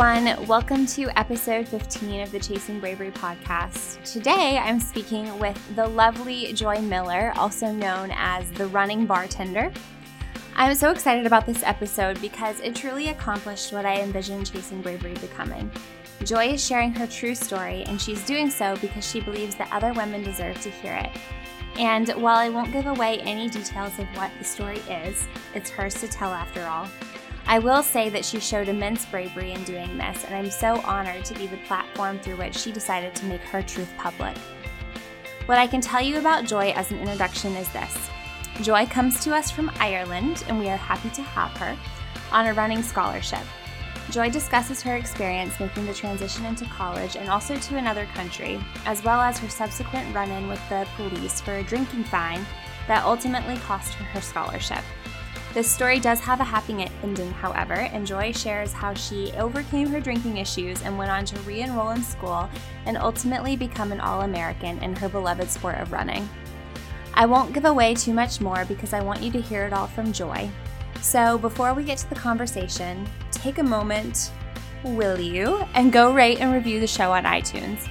[0.00, 0.46] Everyone.
[0.46, 4.02] Welcome to episode 15 of the Chasing Bravery podcast.
[4.10, 9.70] Today, I'm speaking with the lovely Joy Miller, also known as the running bartender.
[10.56, 15.12] I'm so excited about this episode because it truly accomplished what I envisioned Chasing Bravery
[15.14, 15.70] becoming.
[16.24, 19.92] Joy is sharing her true story, and she's doing so because she believes that other
[19.92, 21.10] women deserve to hear it.
[21.78, 26.00] And while I won't give away any details of what the story is, it's hers
[26.00, 26.88] to tell after all.
[27.46, 31.24] I will say that she showed immense bravery in doing this, and I'm so honored
[31.24, 34.36] to be the platform through which she decided to make her truth public.
[35.46, 37.96] What I can tell you about Joy as an introduction is this
[38.62, 41.76] Joy comes to us from Ireland, and we are happy to have her
[42.30, 43.44] on a running scholarship.
[44.10, 49.02] Joy discusses her experience making the transition into college and also to another country, as
[49.04, 52.44] well as her subsequent run in with the police for a drinking fine
[52.88, 54.82] that ultimately cost her her scholarship.
[55.52, 60.00] This story does have a happy ending, however, and Joy shares how she overcame her
[60.00, 62.48] drinking issues and went on to re enroll in school
[62.86, 66.28] and ultimately become an All American in her beloved sport of running.
[67.14, 69.88] I won't give away too much more because I want you to hear it all
[69.88, 70.48] from Joy.
[71.00, 74.30] So before we get to the conversation, take a moment,
[74.84, 77.88] will you, and go rate and review the show on iTunes.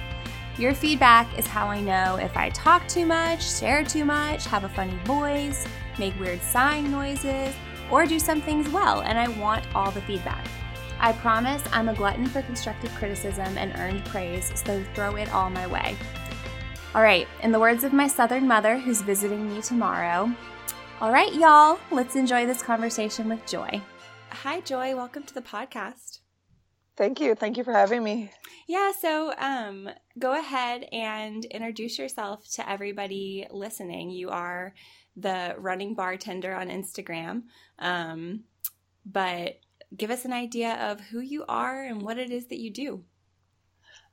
[0.56, 4.64] Your feedback is how I know if I talk too much, share too much, have
[4.64, 5.66] a funny voice,
[6.00, 7.54] make weird sighing noises,
[7.92, 10.44] or do some things well, and I want all the feedback.
[10.98, 15.50] I promise I'm a glutton for constructive criticism and earned praise, so throw it all
[15.50, 15.96] my way.
[16.94, 20.34] All right, in the words of my southern mother who's visiting me tomorrow,
[21.00, 23.80] all right, y'all, let's enjoy this conversation with Joy.
[24.30, 24.94] Hi, Joy.
[24.96, 26.18] Welcome to the podcast.
[26.96, 27.34] Thank you.
[27.34, 28.30] Thank you for having me.
[28.68, 34.10] Yeah, so um, go ahead and introduce yourself to everybody listening.
[34.10, 34.74] You are
[35.16, 37.42] the running bartender on Instagram.
[37.78, 38.44] Um,
[39.04, 39.60] but
[39.96, 43.04] give us an idea of who you are and what it is that you do.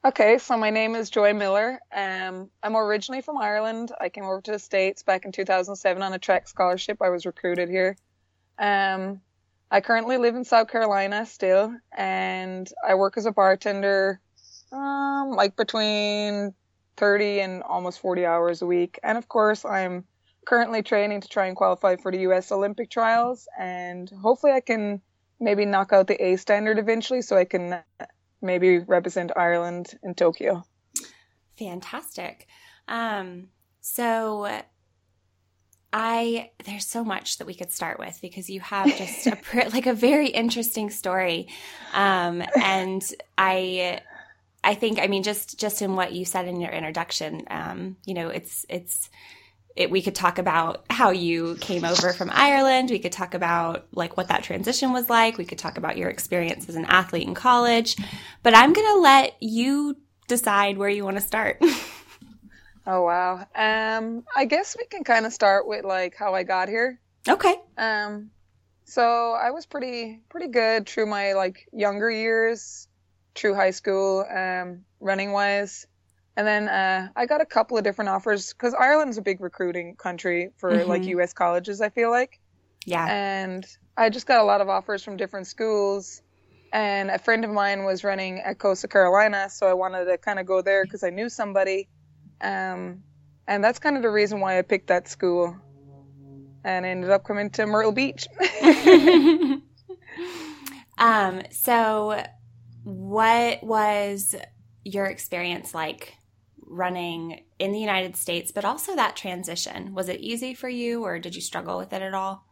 [0.06, 1.80] Okay, so my name is Joy Miller.
[1.94, 3.92] Um, I'm originally from Ireland.
[4.00, 7.02] I came over to the States back in 2007 on a Trek scholarship.
[7.02, 7.98] I was recruited here.
[8.60, 9.22] Um,
[9.70, 14.22] I currently live in South Carolina still, and I work as a bartender,
[14.72, 16.54] um, like between
[16.96, 19.00] 30 and almost 40 hours a week.
[19.04, 20.06] And of course, I'm
[20.48, 25.02] currently training to try and qualify for the US Olympic trials, and hopefully, I can
[25.40, 27.84] maybe knock out the A standard eventually so I can
[28.42, 30.64] maybe represent Ireland in Tokyo.
[31.60, 32.48] Fantastic.
[32.88, 33.50] Um,
[33.82, 34.48] so
[35.92, 39.38] I there's so much that we could start with because you have just a
[39.74, 41.50] like a very interesting story,
[41.94, 43.04] um, and
[43.38, 44.00] I
[44.64, 48.14] I think I mean just just in what you said in your introduction, um, you
[48.14, 49.10] know, it's it's
[49.78, 52.90] it, we could talk about how you came over from Ireland.
[52.90, 55.38] We could talk about like what that transition was like.
[55.38, 57.96] We could talk about your experience as an athlete in college.
[58.42, 59.96] But I'm going to let you
[60.28, 61.60] decide where you want to start.
[62.88, 63.48] oh wow.
[63.56, 67.00] Um I guess we can kind of start with like how I got here.
[67.28, 67.56] Okay.
[67.78, 68.32] Um
[68.84, 72.88] so I was pretty pretty good through my like younger years,
[73.36, 75.86] through high school, um running wise.
[76.38, 79.96] And then uh, I got a couple of different offers because Ireland's a big recruiting
[79.96, 80.88] country for mm-hmm.
[80.88, 81.34] like U.S.
[81.34, 81.82] colleges.
[81.82, 82.40] I feel like.
[82.86, 83.08] Yeah.
[83.08, 83.66] And
[83.98, 86.22] I just got a lot of offers from different schools,
[86.72, 90.38] and a friend of mine was running at Coastal Carolina, so I wanted to kind
[90.38, 91.90] of go there because I knew somebody.
[92.40, 93.02] Um,
[93.48, 95.58] and that's kind of the reason why I picked that school,
[96.64, 98.28] and I ended up coming to Myrtle Beach.
[101.00, 101.42] um.
[101.50, 102.24] So,
[102.84, 104.36] what was
[104.84, 106.17] your experience like
[106.68, 109.94] running in the United States, but also that transition.
[109.94, 112.46] Was it easy for you or did you struggle with it at all?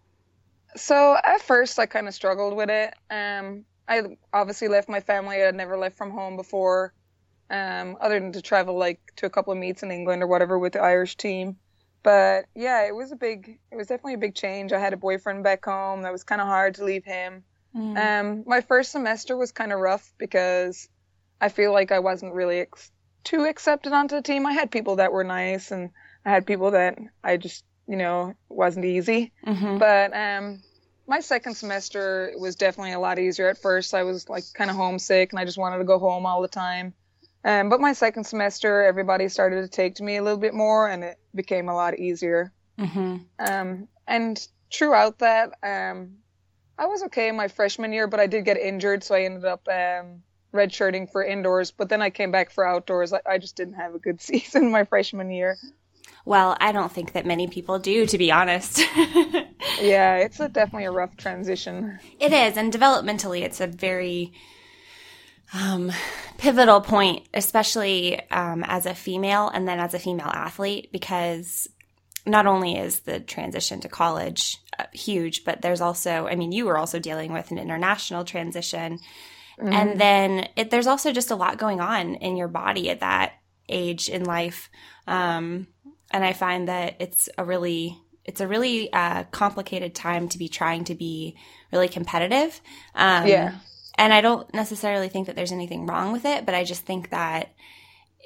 [0.75, 2.93] So at first I kind of struggled with it.
[3.09, 5.43] Um, I obviously left my family.
[5.43, 6.93] I'd never left from home before,
[7.49, 10.57] um, other than to travel like to a couple of meets in England or whatever
[10.57, 11.57] with the Irish team.
[12.03, 14.71] But yeah, it was a big, it was definitely a big change.
[14.71, 16.03] I had a boyfriend back home.
[16.03, 17.43] That was kind of hard to leave him.
[17.75, 17.97] Mm.
[17.97, 20.87] Um, my first semester was kind of rough because
[21.41, 22.91] I feel like I wasn't really ex-
[23.25, 24.45] too accepted onto the team.
[24.45, 25.89] I had people that were nice, and
[26.23, 29.33] I had people that I just, you know, wasn't easy.
[29.45, 29.77] Mm-hmm.
[29.79, 30.61] But um,
[31.07, 33.49] my second semester was definitely a lot easier.
[33.49, 36.25] At first, I was like kind of homesick, and I just wanted to go home
[36.25, 36.93] all the time.
[37.43, 40.87] Um, but my second semester, everybody started to take to me a little bit more,
[40.87, 42.51] and it became a lot easier.
[42.79, 43.17] Mm-hmm.
[43.39, 46.17] Um, and throughout that, um,
[46.77, 49.45] I was okay in my freshman year, but I did get injured, so I ended
[49.45, 50.23] up um,
[50.55, 53.13] redshirting for indoors, but then I came back for outdoors.
[53.13, 55.57] I, I just didn't have a good season my freshman year.
[56.25, 58.79] Well, I don't think that many people do, to be honest.
[59.79, 61.99] yeah, it's a, definitely a rough transition.
[62.19, 64.33] It is, and developmentally, it's a very
[65.53, 65.91] um,
[66.39, 71.67] pivotal point, especially um, as a female and then as a female athlete, because
[72.25, 76.65] not only is the transition to college uh, huge, but there's also, I mean, you
[76.65, 78.99] were also dealing with an international transition.
[79.59, 79.73] Mm-hmm.
[79.73, 83.33] And then it, there's also just a lot going on in your body at that
[83.69, 84.69] age in life.
[85.07, 85.67] Um,
[86.11, 90.49] and I find that it's a really it's a really uh, complicated time to be
[90.49, 91.37] trying to be
[91.71, 92.59] really competitive.
[92.95, 93.55] Um, yeah.
[93.97, 97.11] And I don't necessarily think that there's anything wrong with it, but I just think
[97.11, 97.53] that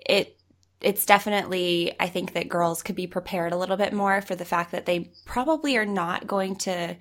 [0.08, 0.36] it
[0.82, 4.46] it's definitely I think that girls could be prepared a little bit more for the
[4.46, 6.96] fact that they probably are not going to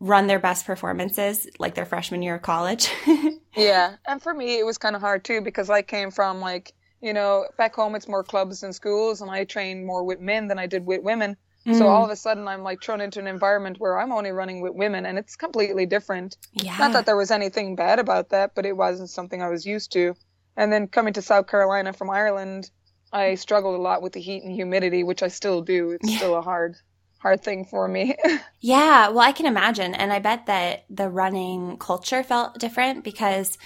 [0.00, 2.90] run their best performances like their freshman year of college.
[3.56, 3.96] yeah.
[4.06, 7.12] And for me it was kind of hard too because I came from like, you
[7.12, 10.58] know, back home it's more clubs and schools and I trained more with men than
[10.58, 11.36] I did with women.
[11.66, 11.76] Mm.
[11.76, 14.62] So all of a sudden, I'm like thrown into an environment where I'm only running
[14.62, 16.36] with women, and it's completely different.
[16.54, 16.76] Yeah.
[16.78, 19.92] Not that there was anything bad about that, but it wasn't something I was used
[19.92, 20.14] to.
[20.56, 22.70] And then coming to South Carolina from Ireland,
[23.12, 25.90] I struggled a lot with the heat and humidity, which I still do.
[25.90, 26.16] It's yeah.
[26.16, 26.76] still a hard,
[27.20, 28.16] hard thing for me.
[28.60, 33.56] yeah, well, I can imagine, and I bet that the running culture felt different because,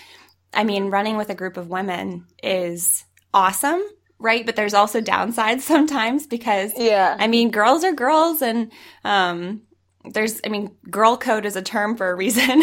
[0.52, 3.82] I mean, running with a group of women is awesome
[4.20, 4.46] right?
[4.46, 8.72] But there's also downsides sometimes because, yeah, I mean, girls are girls and,
[9.04, 9.62] um,
[10.10, 12.62] there's, I mean, girl code is a term for a reason.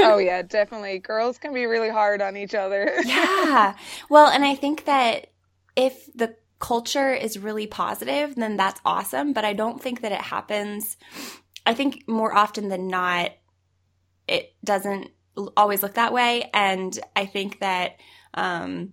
[0.00, 1.00] oh, yeah, definitely.
[1.00, 2.94] Girls can be really hard on each other.
[3.04, 3.74] yeah.
[4.08, 5.28] Well, and I think that
[5.74, 9.32] if the culture is really positive, then that's awesome.
[9.32, 10.96] But I don't think that it happens.
[11.64, 13.32] I think more often than not,
[14.26, 15.10] it doesn't
[15.56, 16.50] always look that way.
[16.54, 17.96] And I think that,
[18.34, 18.92] um,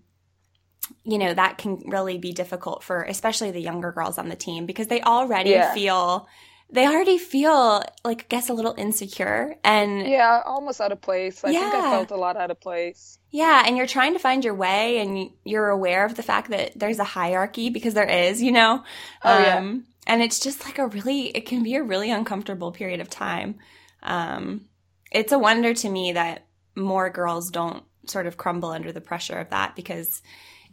[1.03, 4.65] you know, that can really be difficult for especially the younger girls on the team
[4.65, 5.73] because they already yeah.
[5.73, 6.27] feel
[6.73, 11.43] they already feel like I guess a little insecure and yeah, almost out of place.
[11.43, 11.59] I yeah.
[11.59, 13.19] think I felt a lot out of place.
[13.29, 16.77] Yeah, and you're trying to find your way, and you're aware of the fact that
[16.77, 18.83] there's a hierarchy because there is, you know.
[19.23, 19.75] Oh um, yeah.
[20.05, 23.59] And it's just like a really, it can be a really uncomfortable period of time.
[24.01, 24.65] Um,
[25.11, 26.45] it's a wonder to me that
[26.75, 30.21] more girls don't sort of crumble under the pressure of that because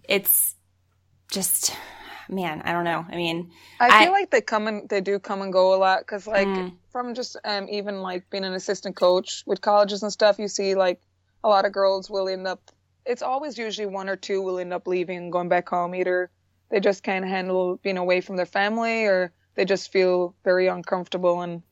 [0.08, 0.54] it's
[1.30, 1.76] just
[2.30, 3.04] man, I don't know.
[3.08, 6.00] I mean, I feel like they come and they do come and go a lot
[6.00, 6.72] because, like, mm.
[6.90, 10.74] from just um, even like being an assistant coach with colleges and stuff, you see
[10.74, 11.00] like
[11.42, 12.70] a lot of girls will end up.
[13.04, 15.94] It's always usually one or two will end up leaving and going back home.
[15.94, 16.30] Either
[16.70, 21.40] they just can't handle being away from their family, or they just feel very uncomfortable.
[21.42, 21.62] And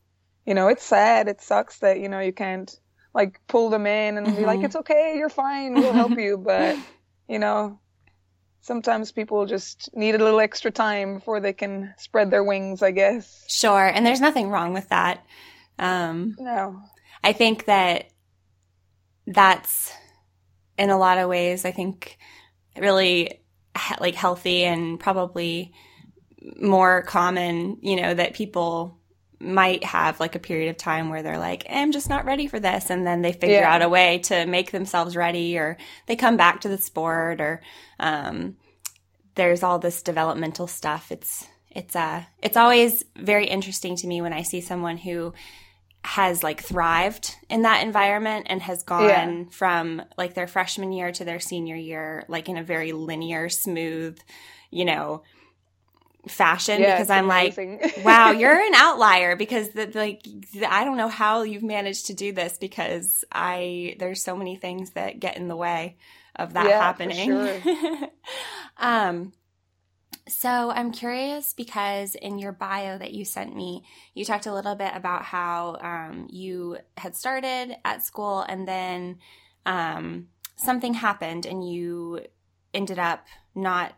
[0.45, 1.29] you know, it's sad.
[1.29, 2.75] It sucks that you know you can't
[3.15, 4.37] like pull them in and mm-hmm.
[4.37, 4.67] be like, mm-hmm.
[4.67, 6.77] "It's okay, you're fine, we'll help you," but
[7.29, 7.79] you know
[8.61, 12.91] sometimes people just need a little extra time before they can spread their wings, I
[12.91, 13.45] guess.
[13.49, 13.87] Sure.
[13.87, 15.25] And there's nothing wrong with that.
[15.79, 16.81] Um, no.
[17.23, 18.11] I think that
[19.27, 19.93] that's
[20.77, 22.19] in a lot of ways, I think
[22.77, 23.41] really
[24.01, 25.73] like healthy and probably
[26.61, 28.99] more common, you know, that people
[29.41, 32.59] might have like a period of time where they're like, I'm just not ready for
[32.59, 32.91] this.
[32.91, 33.73] And then they figure yeah.
[33.73, 35.77] out a way to make themselves ready or
[36.07, 37.61] they come back to the sport or,
[38.01, 38.57] um,
[39.35, 41.13] there's all this developmental stuff.
[41.13, 45.33] It's, it's, uh, it's always very interesting to me when I see someone who
[46.05, 49.45] has like thrived in that environment and has gone yeah.
[49.51, 54.19] from like their freshman year to their senior year, like in a very linear, smooth,
[54.71, 55.23] you know,
[56.29, 57.81] fashion yeah, because I'm amazing.
[57.81, 60.27] like, wow, you're an outlier because the, like
[60.67, 64.91] I don't know how you've managed to do this because I there's so many things
[64.91, 65.97] that get in the way
[66.37, 67.27] of that yeah, happening.
[67.27, 68.09] Sure.
[68.77, 69.33] um
[70.29, 74.75] so I'm curious because in your bio that you sent me, you talked a little
[74.75, 79.19] bit about how um, you had started at school and then
[79.65, 82.21] um, something happened and you
[82.75, 83.95] ended up not.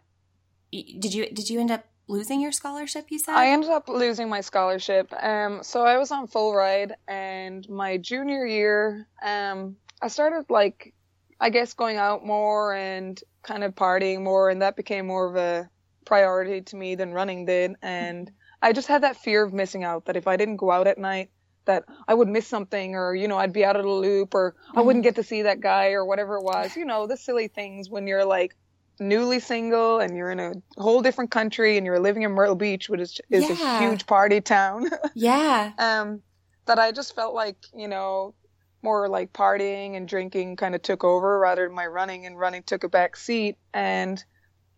[0.72, 3.34] Did you did you end up losing your scholarship, you said?
[3.34, 5.12] I ended up losing my scholarship.
[5.22, 10.92] Um, so I was on full ride, and my junior year, um, I started like,
[11.40, 15.36] I guess, going out more and kind of partying more, and that became more of
[15.36, 15.70] a
[16.04, 17.76] priority to me than running did.
[17.80, 20.88] And I just had that fear of missing out that if I didn't go out
[20.88, 21.30] at night,
[21.66, 24.56] that I would miss something, or you know, I'd be out of the loop, or
[24.74, 25.08] I wouldn't mm-hmm.
[25.08, 26.76] get to see that guy, or whatever it was.
[26.76, 28.56] You know, the silly things when you're like
[29.00, 32.88] newly single and you're in a whole different country and you're living in Myrtle Beach,
[32.88, 33.78] which is, is yeah.
[33.78, 34.88] a huge party town.
[35.14, 35.72] yeah.
[35.78, 36.22] Um,
[36.66, 38.34] that I just felt like, you know,
[38.82, 42.62] more like partying and drinking kind of took over rather than my running and running
[42.62, 43.56] took a back seat.
[43.74, 44.22] And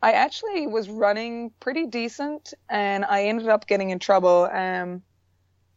[0.02, 4.48] I actually was running pretty decent and I ended up getting in trouble.
[4.52, 5.02] Um,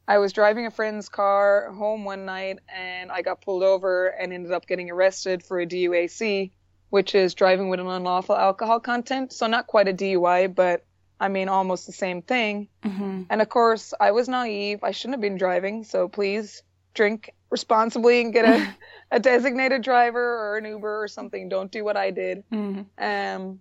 [0.08, 4.32] I was driving a friend's car home one night and I got pulled over and
[4.32, 6.52] ended up getting arrested for a DUAC,
[6.90, 9.34] which is driving with an unlawful alcohol content.
[9.34, 10.86] So not quite a DUI, but
[11.20, 12.68] I mean almost the same thing.
[12.84, 13.24] Mm-hmm.
[13.30, 14.84] And of course, I was naive.
[14.84, 15.84] I shouldn't have been driving.
[15.84, 16.64] So please
[16.94, 18.76] drink responsibly and get a,
[19.12, 21.50] a designated driver or an Uber or something.
[21.50, 22.44] Don't do what I did.
[22.52, 23.04] Mm-hmm.
[23.04, 23.60] Um,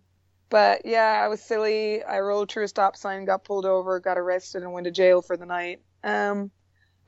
[0.50, 2.02] but yeah, I was silly.
[2.02, 5.20] I rolled through a stop sign, got pulled over, got arrested, and went to jail
[5.20, 5.80] for the night.
[6.02, 6.50] Um,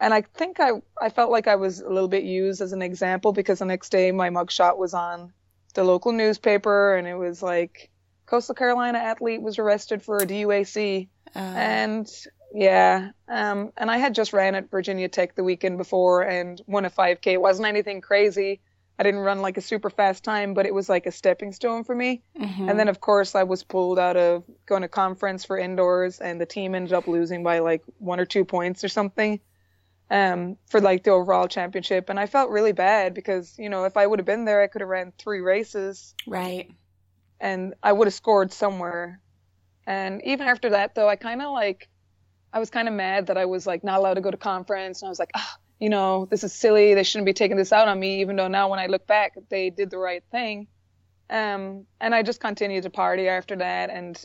[0.00, 2.82] and I think I, I felt like I was a little bit used as an
[2.82, 5.32] example because the next day my mugshot was on
[5.76, 7.90] the local newspaper and it was like
[8.26, 11.09] Coastal Carolina athlete was arrested for a DUAC.
[11.35, 12.11] Uh, And
[12.52, 16.85] yeah, um, and I had just ran at Virginia Tech the weekend before and won
[16.85, 17.35] a 5K.
[17.35, 18.61] It wasn't anything crazy.
[18.99, 21.85] I didn't run like a super fast time, but it was like a stepping stone
[21.85, 22.23] for me.
[22.40, 22.71] mhm.
[22.71, 26.40] And then, of course, I was pulled out of going to conference for indoors, and
[26.40, 29.38] the team ended up losing by like one or two points or something
[30.10, 32.08] um, for like the overall championship.
[32.10, 34.66] And I felt really bad because, you know, if I would have been there, I
[34.66, 36.70] could have ran three races right.
[37.40, 39.20] and I would have scored somewhere.
[39.86, 41.88] And even after that, though, I kind of like,
[42.52, 45.02] I was kind of mad that I was like not allowed to go to conference.
[45.02, 46.94] And I was like, ah, you know, this is silly.
[46.94, 49.34] They shouldn't be taking this out on me, even though now when I look back,
[49.48, 50.68] they did the right thing.
[51.28, 53.90] Um, and I just continued to party after that.
[53.90, 54.22] And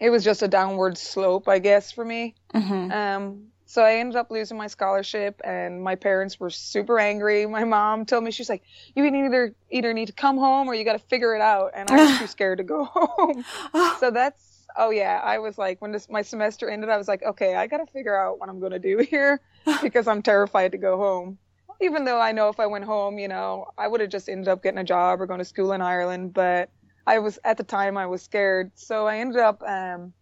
[0.00, 2.34] it was just a downward slope, I guess, for me.
[2.54, 2.92] Mm-hmm.
[2.92, 7.44] Um, so I ended up losing my scholarship, and my parents were super angry.
[7.44, 8.62] My mom told me she's like,
[8.94, 11.90] "You either either need to come home or you got to figure it out." And
[11.90, 13.44] I was too scared to go home.
[14.00, 17.22] So that's oh yeah, I was like when this my semester ended, I was like,
[17.22, 19.38] okay, I got to figure out what I'm gonna do here
[19.82, 21.36] because I'm terrified to go home.
[21.82, 24.48] Even though I know if I went home, you know, I would have just ended
[24.48, 26.70] up getting a job or going to school in Ireland, but
[27.06, 30.14] I was at the time I was scared, so I ended up um,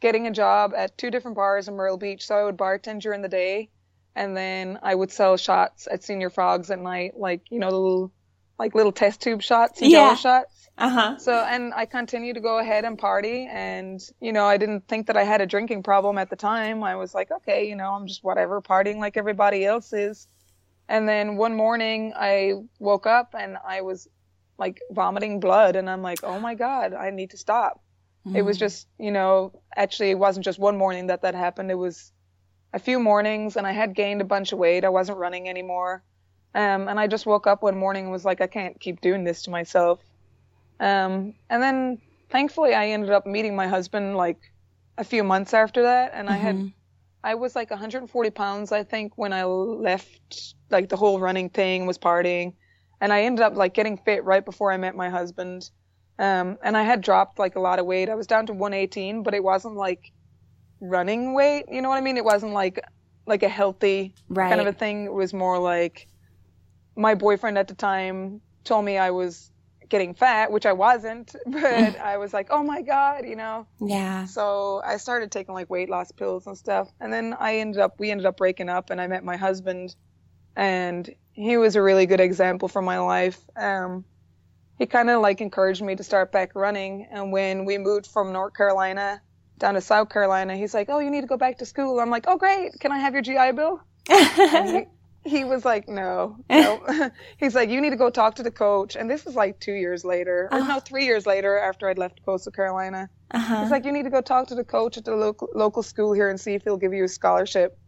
[0.00, 2.26] getting a job at two different bars in Myrtle Beach.
[2.26, 3.70] So I would bartend during the day,
[4.14, 7.76] and then I would sell shots at Señor Frogs at night, like you know the
[7.78, 8.12] little
[8.58, 9.98] like little test tube shots, and Yeah.
[9.98, 10.68] jello shots.
[10.78, 11.16] uh-huh.
[11.18, 13.46] So, and I continued to go ahead and party.
[13.50, 16.82] And, you know, I didn't think that I had a drinking problem at the time.
[16.82, 20.28] I was like, okay, you know, I'm just whatever, partying like everybody else is.
[20.88, 24.08] And then one morning I woke up and I was
[24.58, 25.76] like vomiting blood.
[25.76, 27.80] And I'm like, oh my God, I need to stop.
[28.34, 31.70] It was just, you know, actually, it wasn't just one morning that that happened.
[31.70, 32.12] It was
[32.72, 34.84] a few mornings, and I had gained a bunch of weight.
[34.84, 36.04] I wasn't running anymore.
[36.54, 39.24] Um, and I just woke up one morning and was like, I can't keep doing
[39.24, 40.00] this to myself.
[40.80, 44.38] Um, and then thankfully, I ended up meeting my husband like
[44.98, 46.12] a few months after that.
[46.14, 46.74] And I had, Mhm.
[47.24, 51.86] I was like 140 pounds, I think, when I left, like the whole running thing
[51.86, 52.54] was partying.
[53.00, 55.70] And I ended up like getting fit right before I met my husband.
[56.20, 58.10] Um, and I had dropped like a lot of weight.
[58.10, 60.12] I was down to 118, but it wasn't like
[60.78, 61.64] running weight.
[61.70, 62.18] You know what I mean?
[62.18, 62.78] It wasn't like
[63.26, 64.50] like a healthy right.
[64.50, 65.06] kind of a thing.
[65.06, 66.08] It was more like
[66.94, 69.50] my boyfriend at the time told me I was
[69.88, 71.64] getting fat, which I wasn't, but
[72.00, 73.66] I was like, oh my god, you know.
[73.80, 74.26] yeah.
[74.26, 77.98] So I started taking like weight loss pills and stuff, and then I ended up
[77.98, 79.96] we ended up breaking up, and I met my husband,
[80.54, 83.40] and he was a really good example for my life.
[83.56, 84.04] Um,
[84.80, 88.32] he kind of like encouraged me to start back running, and when we moved from
[88.32, 89.20] North Carolina
[89.58, 92.08] down to South Carolina, he's like, "Oh, you need to go back to school." I'm
[92.08, 92.80] like, "Oh, great!
[92.80, 94.86] Can I have your GI Bill?" He,
[95.22, 98.96] he was like, "No, no." he's like, "You need to go talk to the coach."
[98.96, 102.24] And this is like two years later, or no, three years later after I'd left
[102.24, 103.10] Coastal Carolina.
[103.32, 103.60] uh-huh.
[103.60, 106.14] He's like, you need to go talk to the coach at the local local school
[106.14, 107.78] here and see if he'll give you a scholarship.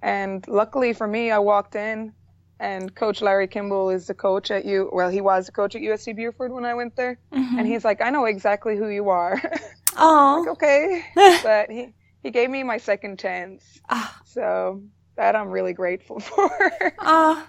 [0.00, 2.12] And luckily for me, I walked in,
[2.60, 4.88] and Coach Larry Kimball is the coach at U.
[4.92, 7.58] Well, he was the coach at USC Beaufort when I went there, Mhm.
[7.58, 9.40] and he's like, I know exactly who you are.
[9.96, 10.48] Aw.
[10.50, 11.04] okay,
[11.42, 14.20] but he he gave me my second chance, Ah.
[14.24, 14.82] so
[15.16, 16.50] that I'm really grateful for.
[16.98, 17.46] Ah,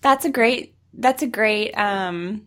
[0.00, 0.74] that's a great.
[0.92, 1.72] That's a great.
[1.72, 2.46] Um,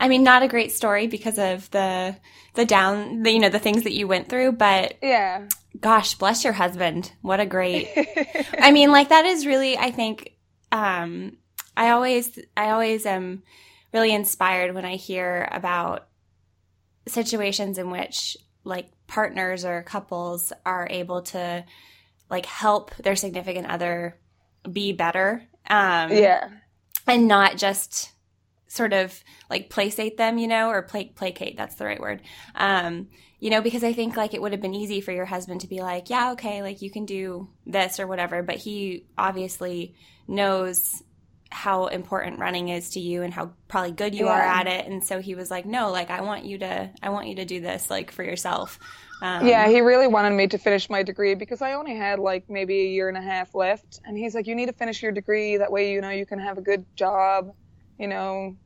[0.00, 2.16] I mean, not a great story because of the
[2.54, 4.52] the down, the you know, the things that you went through.
[4.52, 5.46] But yeah.
[5.80, 7.12] gosh, bless your husband.
[7.22, 7.88] What a great.
[8.58, 9.76] I mean, like that is really.
[9.78, 10.32] I think.
[10.72, 11.38] Um,
[11.76, 13.42] I always, I always am
[13.92, 16.08] really inspired when I hear about
[17.06, 21.64] situations in which like partners or couples are able to
[22.30, 24.18] like help their significant other
[24.70, 25.42] be better.
[25.70, 26.48] Um, yeah.
[27.06, 28.12] and not just
[28.68, 31.56] sort of like placate them, you know, or pla- placate.
[31.56, 32.22] That's the right word.
[32.54, 33.08] Um,
[33.40, 35.68] you know, because I think like it would have been easy for your husband to
[35.68, 39.94] be like, yeah, okay, like you can do this or whatever, but he obviously
[40.26, 41.02] knows
[41.50, 44.28] how important running is to you and how probably good you Yeah.
[44.28, 47.08] are at it and so he was like no like i want you to i
[47.08, 48.78] want you to do this like for yourself
[49.22, 52.44] um, yeah, he really wanted me to finish my degree because I only had like
[52.48, 54.00] maybe a year and a half left.
[54.04, 55.56] And he's like, you need to finish your degree.
[55.58, 57.52] That way, you know, you can have a good job,
[57.98, 58.56] you know.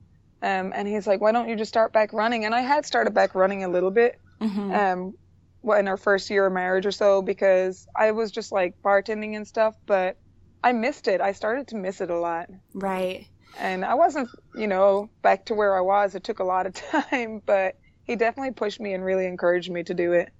[0.40, 2.44] Um, and he's like, why don't you just start back running?
[2.46, 4.92] And I had started back running a little bit mhm.
[4.92, 5.14] um,
[5.62, 9.36] well, in our first year of marriage or so because I was just like bartending
[9.36, 10.16] and stuff, but
[10.64, 11.20] I missed it.
[11.20, 12.50] I started to miss it a lot.
[12.74, 13.26] right
[13.58, 16.14] And I wasn't, you know, back to where I was.
[16.14, 19.82] It took a lot of time, but he definitely pushed me and really encouraged me
[19.84, 20.32] to do it.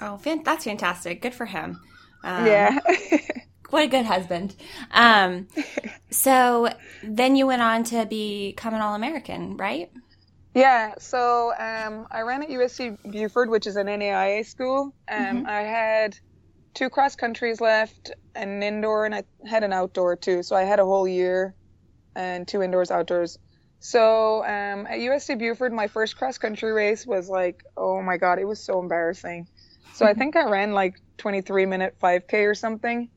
[0.00, 1.80] oh that's fantastic good for him
[2.24, 2.78] um, yeah.
[3.70, 4.54] what a good husband
[4.90, 5.46] um,
[6.10, 6.68] so
[7.02, 9.90] then you went on to become an all-american right
[10.54, 14.92] Yeah, so um, I ran at USC Beaufort, which is an NAIA school.
[15.10, 15.46] Um, Mhm.
[15.46, 16.16] I had
[16.74, 20.42] two cross countries left, an indoor, and I had an outdoor too.
[20.44, 21.56] So I had a whole year
[22.16, 23.38] and two indoors, outdoors.
[23.80, 28.38] So um, at USC Beaufort, my first cross country race was like, oh my God,
[28.40, 29.48] it was so embarrassing.
[29.92, 33.10] So I think I ran like 23 minute 5K or something.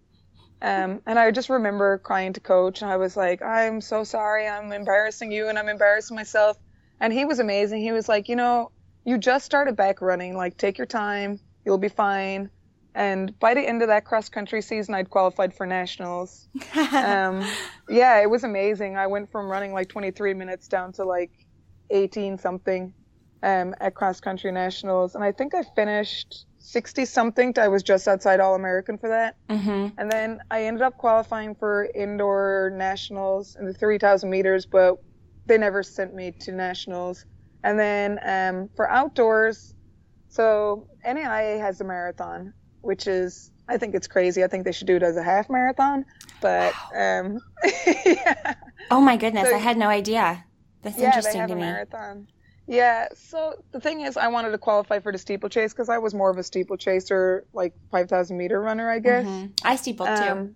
[0.62, 4.48] Um, and I just remember crying to coach, and I was like, I'm so sorry,
[4.48, 6.58] I'm embarrassing you, and I'm embarrassing myself.
[7.00, 7.82] And he was amazing.
[7.82, 8.72] He was like, you know,
[9.06, 10.36] you just started back running.
[10.36, 11.40] Like, take your time.
[11.66, 12.50] You'll be fine.
[12.96, 16.48] And by the end of that cross country season, I'd qualified for nationals.
[16.76, 17.44] Um,
[17.90, 18.98] yeah, it was amazing.
[18.98, 21.32] I went from running like 23 minutes down to like
[21.92, 22.94] 18 something
[23.44, 25.16] um, at cross country nationals.
[25.16, 27.54] And I think I finished 60 something.
[27.58, 29.36] I was just outside All American for that.
[29.50, 34.96] hmm And then I ended up qualifying for indoor nationals in the 3,000 meters, but
[35.48, 37.26] they never sent me to nationals.
[37.64, 39.74] And then um, for outdoors,
[40.30, 44.44] so NAIA has a marathon, which is, I think it's crazy.
[44.44, 46.06] I think they should do it as a half marathon.
[46.42, 47.40] But um,
[48.06, 48.54] yeah,
[48.92, 50.44] oh my goodness So- i had no idea
[50.84, 52.28] that's yeah, they interesting have to a me marathon.
[52.70, 56.14] Yeah, so the thing is, I wanted to qualify for the steeplechase because I was
[56.14, 59.26] more of a steeplechaser, like 5,000 meter runner, I guess.
[59.26, 59.54] Mhm.
[59.64, 60.56] i steepled too Um,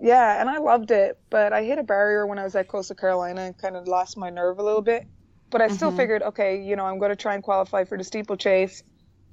[0.00, 2.96] yeah, and I loved it, but I hit a barrier when I was at Coastal
[2.96, 5.04] Carolina and kind of lost my nerve a little bit.
[5.50, 5.96] But I still Mhm.
[5.96, 8.82] figured, okay, you know, I'm going to try and qualify for the steeplechase.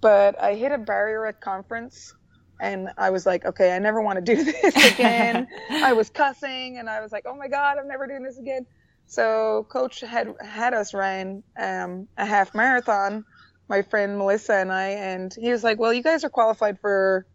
[0.01, 2.13] But I hit a barrier at conference,
[2.61, 5.47] and I was like, okay, I never want to do this again.
[5.81, 8.65] I was cussing, and I was like, oh my god, I'm never doing this again.
[9.07, 13.25] So coach had had us run um, a half marathon,
[13.69, 17.27] my friend Melissa and I, and he was like, well, you guys are qualified for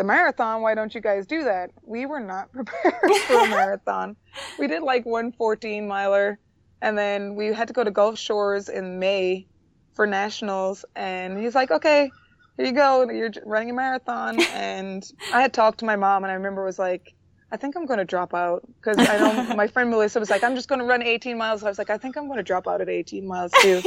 [0.00, 0.62] the marathon.
[0.62, 1.72] Why don't you guys do that?
[1.84, 2.94] We were not prepared
[3.26, 4.16] for a marathon.
[4.58, 6.38] We did like one 14 miler,
[6.80, 9.46] and then we had to go to Gulf Shores in May
[9.92, 10.86] for nationals.
[10.96, 12.10] And he's like, okay,
[12.56, 13.10] here you go.
[13.10, 14.40] You're running a marathon.
[14.54, 17.14] And I had talked to my mom, and I remember was like,
[17.52, 20.44] I think I'm going to drop out because I know my friend Melissa was like,
[20.44, 21.62] I'm just going to run 18 miles.
[21.64, 23.82] I was like, I think I'm going to drop out at 18 miles too.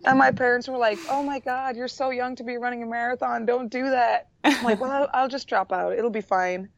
[0.04, 2.86] and my parents were like, Oh my God, you're so young to be running a
[2.86, 3.46] marathon.
[3.46, 4.28] Don't do that.
[4.44, 5.92] I'm like, Well, I'll, I'll just drop out.
[5.94, 6.68] It'll be fine.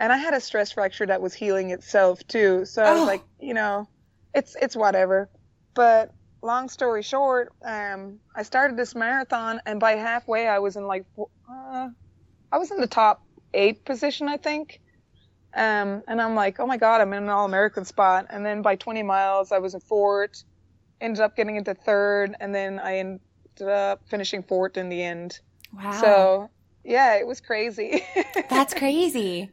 [0.00, 2.64] And I had a stress fracture that was healing itself too.
[2.66, 3.06] So I was Oh.
[3.06, 3.88] like, you know,
[4.34, 5.30] it's it's whatever.
[5.74, 10.86] But long story short, um, I started this marathon, and by halfway, I was in
[10.86, 11.04] like,
[11.48, 11.88] uh,
[12.52, 13.22] I was in the top
[13.54, 14.80] eight position, I think.
[15.54, 18.26] Um, and I'm like, oh my god, I'm in an all-American spot.
[18.30, 20.44] And then by 20 miles, I was in fourth.
[21.00, 23.20] Ended up getting into third, and then I ended
[23.68, 25.40] up finishing fourth in the end.
[25.72, 26.50] wow So
[26.84, 28.04] yeah, it was crazy.
[28.50, 29.50] that's crazy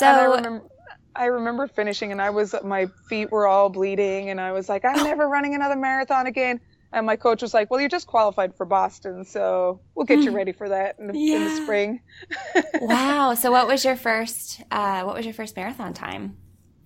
[0.00, 0.66] And I so remember,
[1.14, 4.84] I remember finishing, and I was my feet were all bleeding, and I was like,
[4.84, 6.60] I'm never running another marathon again.
[6.92, 10.30] And my coach was like, Well, you're just qualified for Boston, so we'll get you
[10.30, 12.00] ready for that in the, in the spring.
[12.80, 16.36] wow so what was your first uh, what was your first marathon time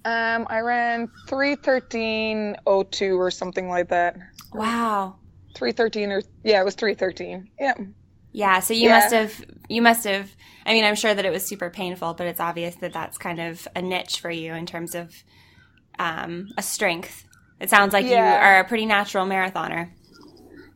[0.05, 4.17] Um, I ran three thirteen oh two or something like that.
[4.53, 5.17] wow
[5.55, 7.49] Three thirteen or yeah, it was three thirteen.
[7.61, 7.75] Yeah.
[8.33, 8.99] yeah so you Yeah.
[8.99, 10.31] must have you must have
[10.67, 13.39] i mean i'm sure that it was super painful but it's obvious that that's kind
[13.39, 15.13] of a niche for you in terms of
[15.99, 17.25] um, a strength
[17.63, 19.93] it sounds like you are a pretty natural marathoner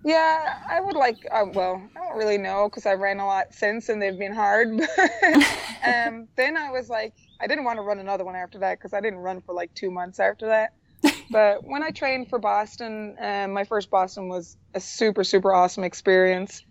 [0.05, 0.39] Yeah,
[0.71, 1.27] I would like.
[1.33, 4.35] Uh, well, I don't really know because I ran a lot since, and they've been
[4.35, 4.69] hard.
[5.85, 8.95] um, then I was like, I didn't want to run another one after that because
[8.95, 10.71] I didn't run for like two months after that.
[11.31, 15.85] but when I trained for Boston, um, my first Boston was a super super awesome
[15.85, 16.63] experience.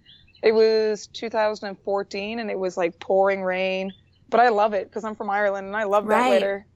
[0.43, 3.93] It was 2014, and it was like pouring rain,
[4.29, 6.25] but I love it because I'm from Ireland and I love that Right.
[6.25, 6.67] weather.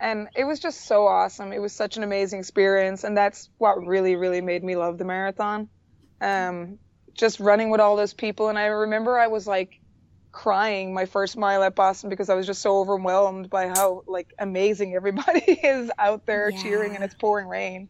[0.00, 1.52] And it was just so awesome.
[1.52, 5.04] It was such an amazing experience, and that's what really really made me love the
[5.04, 5.68] marathon
[6.20, 6.78] um,
[7.16, 8.48] just running with all those people.
[8.48, 9.72] And I remember I was like
[10.32, 14.28] crying my first mile at Boston because I was just so overwhelmed by how like
[14.38, 16.62] amazing everybody is out there Yeah.
[16.62, 17.88] cheering and it's pouring rain.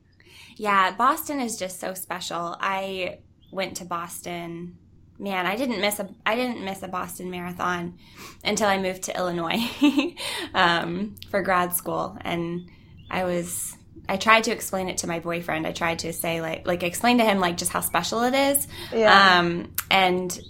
[0.56, 2.56] Yeah, Boston is just so special.
[2.60, 3.18] I
[3.50, 4.78] went to Boston.
[5.20, 7.98] Man, I didn't miss a I didn't miss a Boston marathon
[8.42, 9.60] until I moved to Illinois
[10.54, 12.70] um, for grad school, and
[13.10, 13.76] I was
[14.08, 15.66] I tried to explain it to my boyfriend.
[15.66, 18.66] I tried to say like like explain to him like just how special it is.
[18.92, 19.38] Yeah.
[19.38, 20.40] Um, and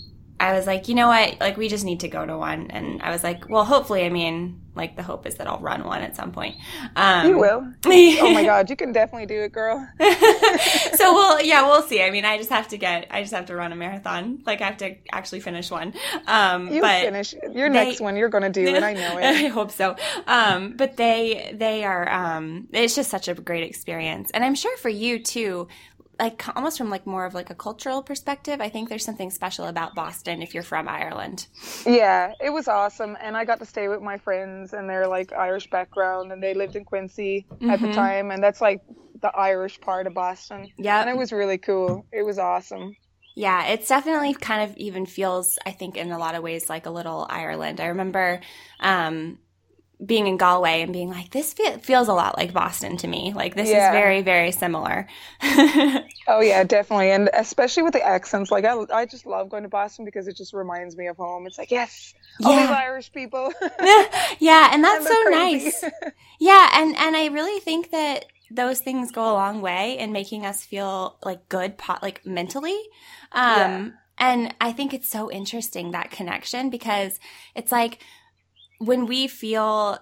[0.40, 1.38] I was like, you know what?
[1.38, 2.70] Like, we just need to go to one.
[2.70, 5.84] And I was like, well, hopefully, I mean, like, the hope is that I'll run
[5.84, 6.56] one at some point.
[6.96, 7.72] Um, you will.
[8.22, 9.86] Oh my god, you can definitely do it, girl.
[10.94, 12.02] so we'll, yeah, we'll see.
[12.02, 14.42] I mean, I just have to get, I just have to run a marathon.
[14.46, 15.94] Like, I have to actually finish one.
[16.26, 18.16] Um, You finish your they- next one.
[18.16, 18.82] You're gonna do it.
[18.82, 19.24] I know it.
[19.24, 19.96] I hope so.
[20.26, 24.76] Um, but they they are um, it's just such a great experience, and I'm sure
[24.78, 25.68] for you too.
[26.20, 29.66] Like almost from like more of like a cultural perspective, I think there's something special
[29.66, 31.48] about Boston if you're from Ireland.
[31.86, 35.32] Yeah, it was awesome, and I got to stay with my friends, and they're like
[35.32, 37.88] Irish background, and they lived in Quincy at the Mhm.
[37.88, 38.82] time, and that's like
[39.20, 42.06] the Irish part of Boston, Yeah, and it was really cool.
[42.12, 42.96] It was awesome.
[43.34, 46.86] Yeah, it's definitely kind of even feels, I think, in a lot of ways like
[46.86, 47.80] a little Ireland.
[47.80, 48.40] I remember
[48.80, 49.38] um,
[50.04, 53.32] being in Galway and being like, this fe- feels a lot like Boston to me.
[53.34, 53.88] Like, this Yeah.
[53.88, 55.06] is very, very similar.
[56.32, 58.52] Oh yeah, definitely, and especially with the accents.
[58.52, 61.44] Like I, I just love going to Boston because it just reminds me of home.
[61.46, 63.52] It's like yes, all these Irish people.
[64.38, 65.64] yeah, and that's And so crazy.
[65.64, 65.84] nice.
[66.38, 70.46] Yeah, and, and I really think that those things go a long way in making
[70.46, 72.78] us feel like good, po- like mentally.
[73.32, 73.88] Um, Yeah.
[74.18, 77.18] And I think it's so interesting that connection because
[77.56, 77.98] it's like
[78.80, 79.98] when we feel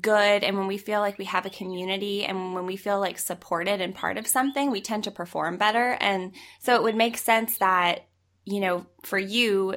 [0.00, 3.18] good and when we feel like we have a community and when we feel like
[3.18, 5.96] supported and part of something, we tend to perform better.
[6.00, 8.06] And so it would make sense that,
[8.44, 9.76] you know, for you,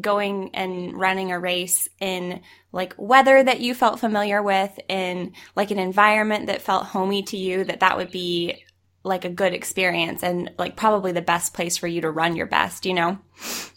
[0.00, 5.72] going and running a race in like weather that you felt familiar with in like
[5.72, 8.63] an environment that felt homey to you that that would be
[9.04, 12.46] like a good experience and like probably the best place for you to run your
[12.46, 13.18] best you know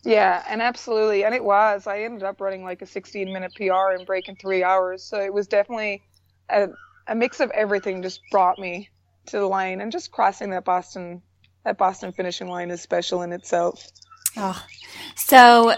[0.03, 1.87] Yeah, and absolutely, and it was.
[1.87, 5.33] I ended up running like a 16 minute PR and breaking three hours, so it
[5.33, 6.01] was definitely
[6.49, 6.69] a,
[7.07, 8.01] a mix of everything.
[8.01, 8.89] Just brought me
[9.27, 11.21] to the line, and just crossing that Boston
[11.65, 13.85] that Boston finishing line is special in itself.
[14.37, 14.65] oh.
[15.15, 15.75] so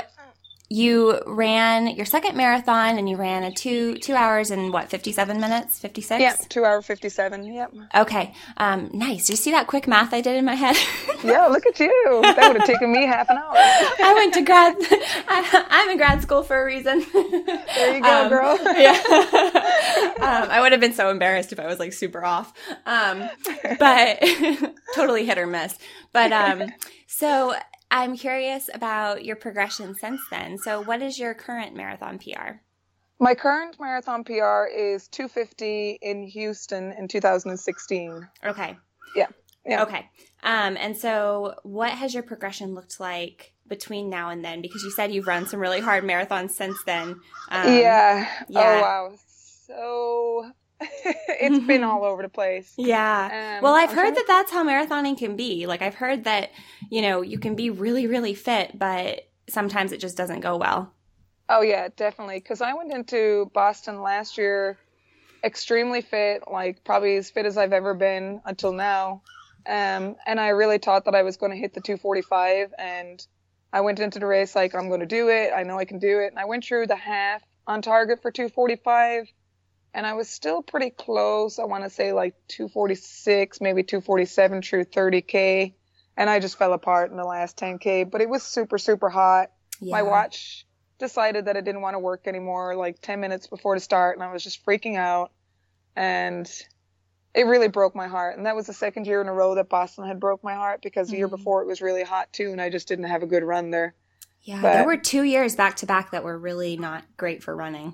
[0.69, 5.39] you ran your second marathon and you ran a two two hours and what 57
[5.39, 7.43] minutes 56 Yeah, two hour 57.
[7.45, 7.73] Yep.
[7.95, 10.75] okay um nice do you see that quick math i did in my head
[11.21, 12.19] Yeah, look at you.
[12.21, 13.51] That would have taken me half an hour.
[13.53, 14.73] I went to grad.
[15.27, 17.05] I, I'm in grad school for a reason.
[17.12, 18.58] There you go, girl.
[18.63, 18.93] yeah.
[20.21, 22.53] um, I would have been so embarrassed if I was like super off.
[22.86, 23.29] Um,
[23.77, 24.23] but
[24.95, 25.77] totally hit or miss.
[26.13, 26.63] But um,
[27.08, 27.53] so
[27.91, 30.58] I'm curious about your progression since then.
[30.58, 32.62] So what is your current marathon PR?
[33.19, 38.28] My current marathon PR is 250 in Houston in 2016.
[38.45, 38.78] Okay.
[39.15, 39.28] Yeah.
[39.65, 39.84] Yeah.
[39.84, 40.10] Okay.
[40.43, 44.62] Um, and so what has your progression looked like between now and then?
[44.62, 47.19] Because you said you've run some really hard marathons since then.
[47.49, 48.30] Um, yeah.
[48.47, 48.78] yeah.
[48.78, 49.12] Oh wow.
[49.67, 50.52] So
[51.06, 52.74] it's been all over the place.
[52.78, 53.58] Yeah.
[53.58, 55.68] Um, Well, I've I'm heard that that's how marathoning can be.
[55.68, 56.52] Like, I've heard that,
[56.89, 60.94] you know, you can be really, really fit, but sometimes it just doesn't go well.
[61.50, 62.39] Oh yeah, definitely.
[62.39, 64.78] Because I went into Boston last year
[65.44, 69.22] extremely fit, like probably as fit as I've ever been until now.
[69.65, 73.26] Um, and I really thought that I was going to hit the 245, and
[73.72, 75.52] I went into the race like I'm going to do it.
[75.56, 76.28] I know I can do it.
[76.28, 79.28] And I went through the half on target for 245,
[79.93, 81.60] and I was still pretty close.
[81.60, 85.73] I want to say like 246, maybe 247 through 30k,
[86.17, 88.10] and I just fell apart in the last 10k.
[88.10, 90.65] But it was super super hot my watch
[90.97, 94.23] decided that it didn't want to work anymore like 10 minutes before the start and
[94.25, 95.32] i was just freaking out
[95.95, 96.52] and
[97.34, 99.69] it really broke my heart and that was the second year in a row that
[99.69, 101.38] boston had broke my heart because the year Mhm.
[101.38, 103.95] before it was really hot too and i just didn't have a good run there
[104.41, 104.62] Yeah.
[104.62, 107.93] but- there were two years back to back that were really not great for running.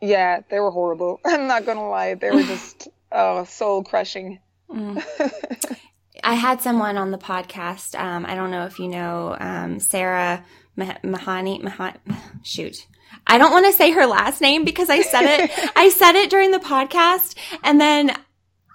[0.00, 4.38] Yeah they were horrible i'm not gonna lie they were just oh soul crushing
[4.70, 5.02] Mm.
[6.24, 7.98] I had someone on the podcast.
[7.98, 10.44] Um, I don't know if you know um, Sarah
[10.76, 11.62] Mah- Mahani.
[11.62, 11.98] Mahan-
[12.42, 12.86] shoot.
[13.26, 15.70] I don't want to say her last name because I said it.
[15.74, 17.34] I said it during the podcast,
[17.64, 18.14] and then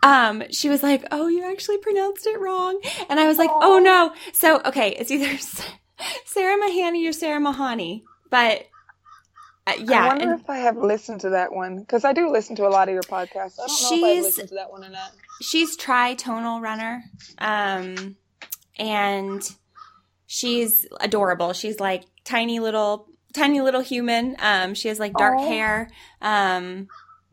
[0.01, 3.77] um, she was like, "Oh, you actually pronounced it wrong," and I was like, "Oh
[3.77, 5.38] no!" So okay, it's either
[6.25, 8.65] Sarah Mahani or Sarah Mahani, but
[9.67, 12.56] uh, i wonder and if i have listened to that one because i do listen
[12.56, 14.71] to a lot of your podcasts i don't know if She's- i've listened to that
[14.71, 17.04] one or not she's tri-tonal runner
[17.39, 18.15] um
[18.78, 19.56] and
[20.26, 24.36] she's adorable she's like tiny little tiny little human.
[24.39, 25.47] Um, she has like dark Aw.
[25.47, 25.89] hair.
[26.21, 26.88] Um,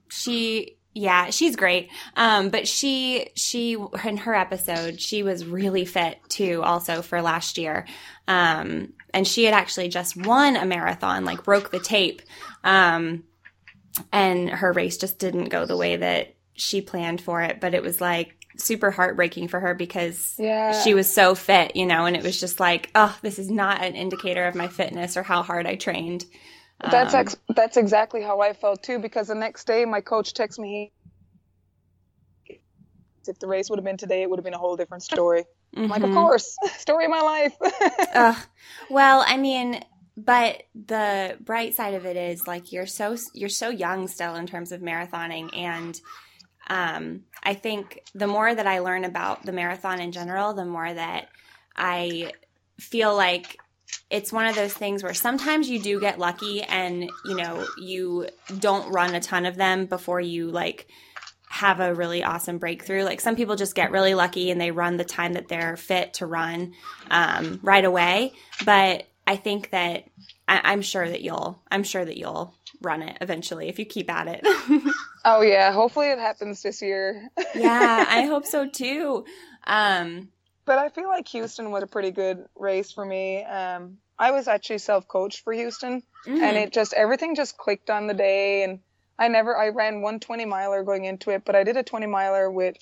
[0.09, 1.89] she yeah, she's great.
[2.15, 7.57] Um, but she she in her episode, she was really fit too, also for last
[7.57, 7.87] year.
[8.29, 12.21] Um, and she had actually just won a marathon, like broke the tape.
[12.65, 13.25] Um,
[14.13, 17.61] and her race just didn't go the way that she planned for it.
[17.61, 20.79] But it was like super heartbreaking for her because Yeah.
[20.83, 23.83] she was so fit, you know, and it was just like, oh, this is not
[23.83, 26.27] an indicator of my fitness or how hard I trained.
[26.87, 28.99] That's Um, ex- that's exactly how I felt too.
[28.99, 30.93] Because the next day, my coach texted me.
[33.27, 35.45] If the race would have been today, it would have been a whole different story.
[35.85, 36.13] I'm like, of mhm.
[36.13, 37.57] course, story of my life.
[38.15, 38.37] Ugh.
[38.91, 39.83] Well, I mean,
[40.17, 44.47] but the bright side of it is like you're so you're so young still in
[44.47, 46.01] terms of marathoning and
[46.69, 50.93] um, I think the more that I learn about the marathon in general, the more
[50.93, 51.29] that
[51.77, 52.33] I
[52.81, 53.60] feel like
[54.11, 58.29] it's one of those things where sometimes you do get lucky and you know you
[58.59, 60.89] don't run a ton of them before you like
[61.49, 63.03] have a really awesome breakthrough.
[63.03, 66.15] Like some people just get really lucky and they run the time that they're fit
[66.15, 66.75] to run
[67.11, 68.33] um, right away.
[68.65, 70.05] But i think that
[70.49, 74.11] I, i'm sure that you'll i'm sure that you'll run it eventually if you keep
[74.11, 74.47] at it.
[75.23, 77.29] Oh yeah, hopefully it happens this year.
[77.55, 79.27] yeah i hope so too.
[79.67, 80.31] Um,
[80.71, 83.43] But I feel like Houston was a pretty good race for me.
[83.43, 88.07] Um, I was actually self-coached for Houston, mm, and it just everything just clicked on
[88.07, 88.63] the day.
[88.63, 88.79] And
[89.19, 92.07] I never I ran one 20 miler going into it, but I did a 20
[92.07, 92.77] miler with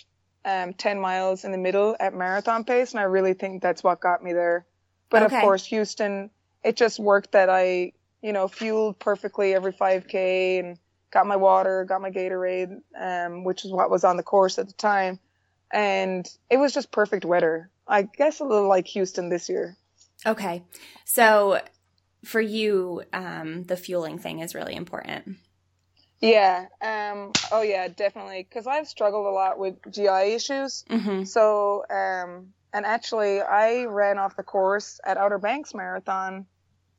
[0.44, 4.03] um, 10 miles in the middle at marathon pace, and I really think that's what
[4.03, 4.66] got me there.
[5.09, 5.37] But Okay.
[5.37, 6.29] of course, Houston,
[6.62, 10.79] it just worked that I you know fueled perfectly every 5k and
[11.11, 14.66] got my water, got my Gatorade, um, which is what was on the course at
[14.66, 15.18] the time,
[15.72, 17.70] and it was just perfect weather.
[17.88, 19.77] I guess a little like Houston this year.
[20.27, 20.62] okay
[21.05, 21.61] so
[22.24, 25.37] for you um, the fueling thing is really important
[26.20, 26.66] Yeah.
[26.83, 27.31] Um.
[27.53, 28.42] Oh yeah, definitely.
[28.48, 30.85] Because I've struggled a lot with GI issues.
[30.90, 32.55] hmm So um.
[32.72, 36.46] And actually, I ran off the course at Outer Banks Marathon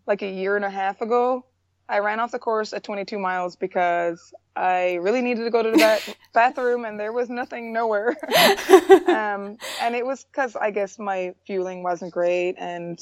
[0.08, 1.46] like a year and a half ago.
[1.88, 5.72] I ran off the course at 22 miles because I really needed to go to
[5.72, 8.10] the ba- bathroom and there was nothing nowhere.
[9.08, 13.00] um, and it was because I guess my fueling wasn't great and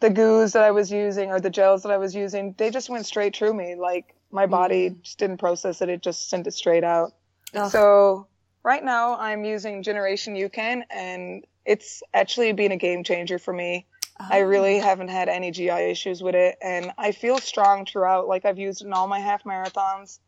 [0.00, 2.90] the goos that I was using or the gels that I was using, they just
[2.90, 3.74] went straight through me.
[3.74, 7.12] Like my body just didn't process it; it just sent it straight out.
[7.54, 7.70] Ugh.
[7.70, 8.26] So
[8.62, 13.86] right now I'm using Generation UCAN, and it's actually been a game changer for me.
[14.18, 14.44] I Oh.
[14.44, 18.28] really haven't had any GI issues with it, and I feel strong throughout.
[18.28, 20.18] Like I've used it in all my half marathons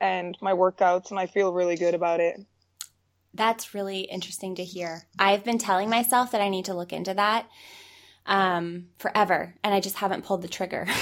[0.00, 2.40] and my workouts, and I feel really good about it.
[3.32, 5.02] That's really interesting to hear.
[5.18, 7.46] I've been telling myself that I need to look into that
[8.26, 10.86] um, forever, and I just haven't pulled the trigger.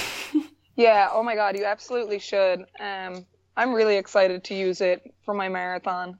[0.75, 2.65] Yeah, oh my god, you absolutely should.
[2.79, 6.17] Um, I'm really excited to use it for my marathon.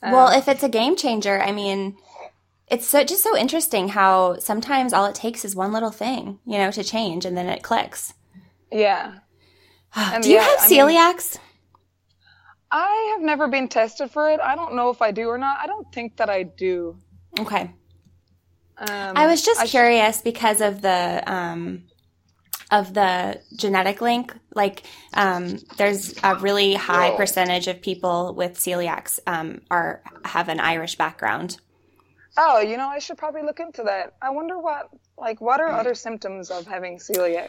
[0.00, 1.96] Um, well, if it's a game changer, I mean,
[2.68, 6.56] it's so, just so interesting how sometimes all it takes is one little thing, you
[6.58, 8.14] know, to change, and then it clicks.
[8.70, 9.14] yeah,
[9.96, 11.38] And Do you yeah, have I mean- celiacs?
[12.70, 14.40] I have never been tested for it.
[14.40, 15.58] I don't know if I do or not.
[15.60, 16.96] I don't think that I do.
[17.38, 17.70] okay.
[18.78, 21.84] Um, I was just I curious because of the um,
[22.70, 24.34] of the genetic link.
[24.54, 27.16] Like, um, there's a really high Whoa.
[27.16, 31.58] percentage of people with celiacs um, are have an Irish background.
[32.38, 34.14] oh, you know, I should probably look into that.
[34.22, 37.48] I wonder what, like, what are other symptoms of having celiac?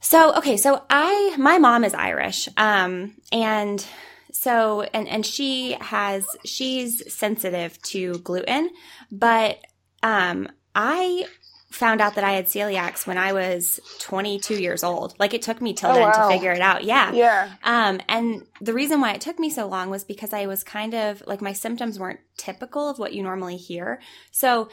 [0.00, 3.84] So okay, so I my mom is Irish, um, and
[4.32, 8.70] so and and she has she's sensitive to gluten,
[9.10, 9.58] but
[10.02, 11.26] um, I
[11.70, 15.14] found out that I had celiacs when I was 22 years old.
[15.20, 16.26] Like it took me till Oh, then wow.
[16.28, 16.82] to figure it out.
[16.82, 17.12] Yeah.
[17.12, 17.48] Yeah.
[17.62, 20.94] Um, and the reason why it took me so long was because I was kind
[20.94, 24.00] of like my symptoms weren't typical of what you normally hear.
[24.32, 24.68] So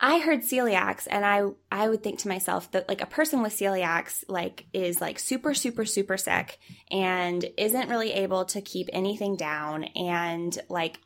[0.00, 3.52] I heard celiacs and I I would think to myself that like a person with
[3.52, 6.58] celiacs like is like super super super sick
[6.90, 11.00] and isn't really able to keep anything down and like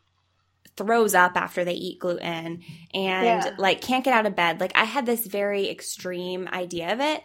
[0.77, 3.55] throws up after they eat gluten and Yeah.
[3.59, 4.61] like can't get out of bed.
[4.61, 7.23] Like I had this very extreme idea of it.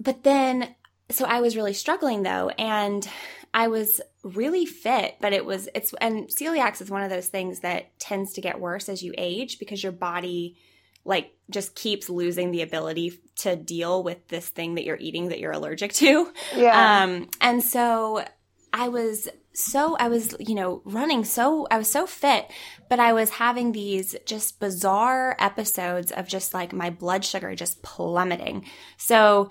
[0.00, 0.74] But then
[1.10, 3.08] so I was really struggling though and
[3.54, 7.60] I was really fit, but it was it's and celiacs is one of those things
[7.60, 10.56] that tends to get worse as you age because your body
[11.04, 15.38] like just keeps losing the ability to deal with this thing that you're eating that
[15.38, 16.32] you're allergic to.
[16.56, 17.02] Yeah.
[17.04, 18.24] Um, and so
[18.72, 22.50] I was so, I was, you know, running so, I was so fit,
[22.88, 27.80] but I was having these just bizarre episodes of just like my blood sugar just
[27.82, 28.64] plummeting.
[28.96, 29.50] So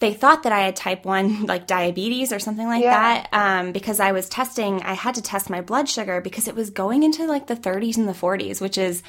[0.00, 2.90] they thought that I had type 1 like diabetes or something like Yeah.
[3.22, 6.54] that um, because I was testing I had to test my blood sugar because it
[6.54, 9.02] was going into like the 30s and the 40s which is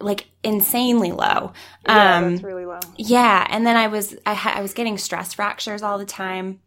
[0.00, 1.52] like insanely low.
[1.86, 2.80] Yeah, um that's really low.
[2.96, 6.60] yeah, and then I was I, ha- I was getting stress fractures all the time.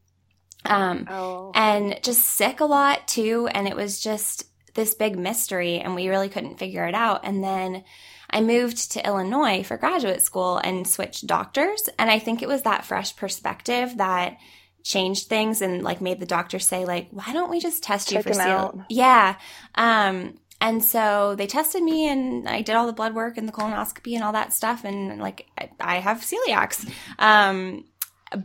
[0.65, 1.51] Um Oh.
[1.55, 6.07] and just sick a lot too and it was just this big mystery and we
[6.07, 7.83] really couldn't figure it out and then
[8.29, 12.61] I moved to Illinois for graduate school and switched doctors and I think it was
[12.63, 14.37] that fresh perspective that
[14.83, 18.21] changed things and like made the doctor say like why don't we just test you
[18.21, 18.77] for out.
[18.89, 19.35] yeah
[19.75, 23.51] um and so they tested me and I did all the blood work and the
[23.51, 24.85] colonoscopy and all that stuff.
[24.85, 26.89] And like I, I have celiacs.
[27.19, 27.83] Um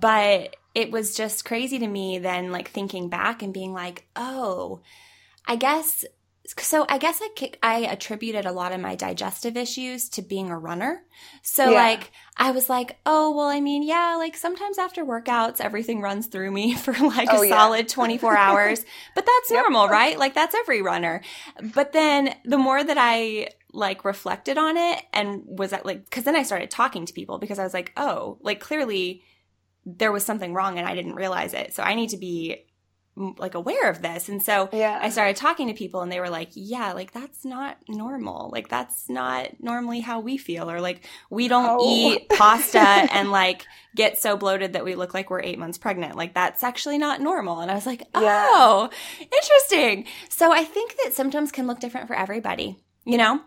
[0.00, 4.82] but it was just crazy to me then like thinking back and being like oh
[5.46, 6.04] i guess
[6.58, 10.58] so i guess i i attributed a lot of my digestive issues to being a
[10.58, 11.04] runner.
[11.42, 11.82] So Yeah.
[11.88, 16.26] like i was like oh well i mean yeah like sometimes after workouts everything runs
[16.26, 17.56] through me for like Oh, a yeah.
[17.56, 19.60] solid 24 hours but that's Yep.
[19.62, 21.20] normal right like that's every runner
[21.74, 26.24] but then the more that i like reflected on it and was at like because
[26.24, 29.22] then i started talking to people because i was like oh like clearly
[29.86, 31.72] there was something wrong and I didn't realize it.
[31.72, 32.66] So I need to be
[33.38, 34.28] like aware of this.
[34.28, 34.98] And so Yeah.
[35.02, 38.50] I started talking to people and they were like, yeah, like that's not normal.
[38.52, 40.70] Like that's not normally how we feel.
[40.70, 41.84] Or like we don't Oh.
[41.84, 46.16] eat pasta and like get so bloated that we look like we're eight months pregnant.
[46.16, 47.60] Like that's actually not normal.
[47.60, 48.46] And I was like, Yeah.
[48.50, 50.06] oh, interesting.
[50.28, 53.40] So I think that symptoms can look different for everybody, you know?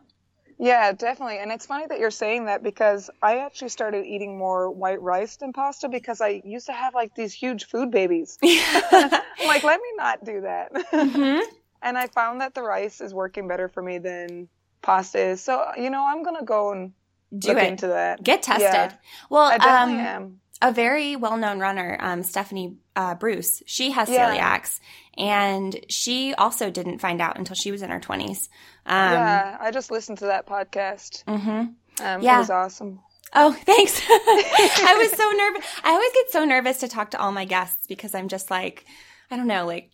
[0.63, 1.39] Yeah, definitely.
[1.39, 5.37] And it's funny that you're saying that because I actually started eating more white rice
[5.37, 8.37] than pasta because I used to have like these huge food babies.
[8.43, 9.11] I'm
[9.47, 10.71] like, let me not do that.
[10.91, 11.39] hmm
[11.81, 14.49] and I found that the rice is working better for me than
[14.83, 15.41] pasta is.
[15.43, 16.91] So, you know, I'm going to go and
[17.37, 17.63] Do it.
[17.63, 18.21] into that.
[18.23, 18.61] Get tested.
[18.71, 18.91] Yeah.
[19.31, 20.41] Well, I definitely um, am.
[20.61, 23.63] a very well-known runner, um, Stephanie uh, Bruce.
[23.65, 24.29] She has Yeah.
[24.29, 24.79] celiacs,
[25.17, 28.47] and she also didn't find out until she was in her twenties.
[28.85, 31.23] Um, yeah, I just listened to that podcast.
[31.25, 32.35] hmm Um, Yeah.
[32.35, 32.99] It was awesome.
[33.33, 34.01] Oh, thanks.
[34.09, 35.65] I was so nervous.
[35.83, 38.85] I always get so nervous to talk to all my guests because I'm just like,
[39.29, 39.91] I don't know, like,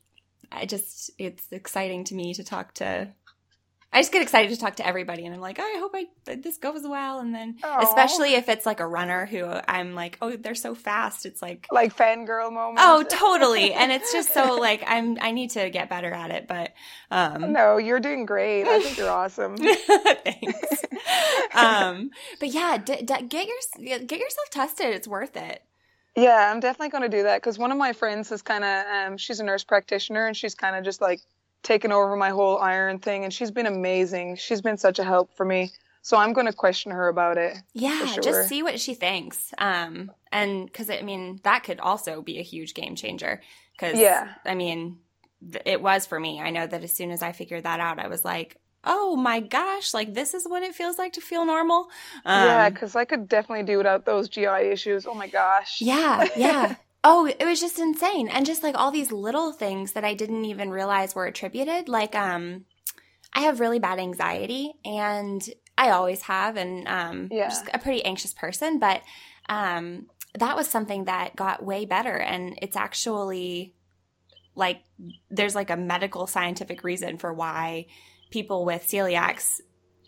[0.52, 3.10] I just, it's exciting to me to talk to.
[3.93, 6.36] I just get excited to talk to everybody, and I'm like, oh, I hope I
[6.36, 7.19] this goes well.
[7.19, 7.80] And then, Aw.
[7.84, 11.26] especially if it's like a runner who I'm like, oh, they're so fast.
[11.26, 12.80] It's like, Like fangirl moment.
[12.82, 13.73] Oh, totally.
[13.73, 16.73] And it's just so like I'm I need to get better at it, but
[17.12, 18.65] um No, you're doing great.
[18.67, 19.56] I think you're awesome.
[19.58, 20.86] thanks.
[21.56, 24.88] um but yeah, d- d- get your get yourself tested.
[24.93, 25.63] It's worth it.
[26.15, 28.86] Yeah, I'm definitely going to do that because one of my friends is kind of,
[28.88, 31.21] um, she's a nurse practitioner and she's kind of just like
[31.67, 34.38] taken over my whole iron thing and she's been amazing.
[34.38, 35.71] She's been such a help for me.
[36.01, 37.58] So I'm going to question her about it.
[37.73, 38.23] Yeah, sure.
[38.23, 39.53] just see what she thinks.
[39.58, 43.41] Um and cuz I mean, that could also be a huge game changer
[43.77, 44.30] cuz Yeah.
[44.45, 44.99] I mean,
[45.51, 46.39] th- it was for me.
[46.39, 49.41] I know that as soon as I figured that out, I was like, "Oh my
[49.41, 51.89] gosh, like this is what it feels like to feel normal."
[52.25, 55.06] Um, yeah, because I could definitely do without those GI issues.
[55.06, 55.82] Oh my gosh.
[55.82, 56.75] Yeah, yeah.
[57.08, 58.28] oh, it was just insane.
[58.28, 61.88] And just like all these little things that I didn't even realize were attributed.
[61.88, 62.65] Like, um,
[63.34, 67.50] I have really bad anxiety and I always have, and um, Yeah.
[67.50, 68.80] just a pretty anxious person.
[68.80, 69.02] But
[69.48, 72.15] um, that was something that got way better.
[72.17, 73.76] And it's actually
[74.56, 74.82] like
[75.30, 77.86] there's like a medical scientific reason for why
[78.32, 79.62] people with celiacs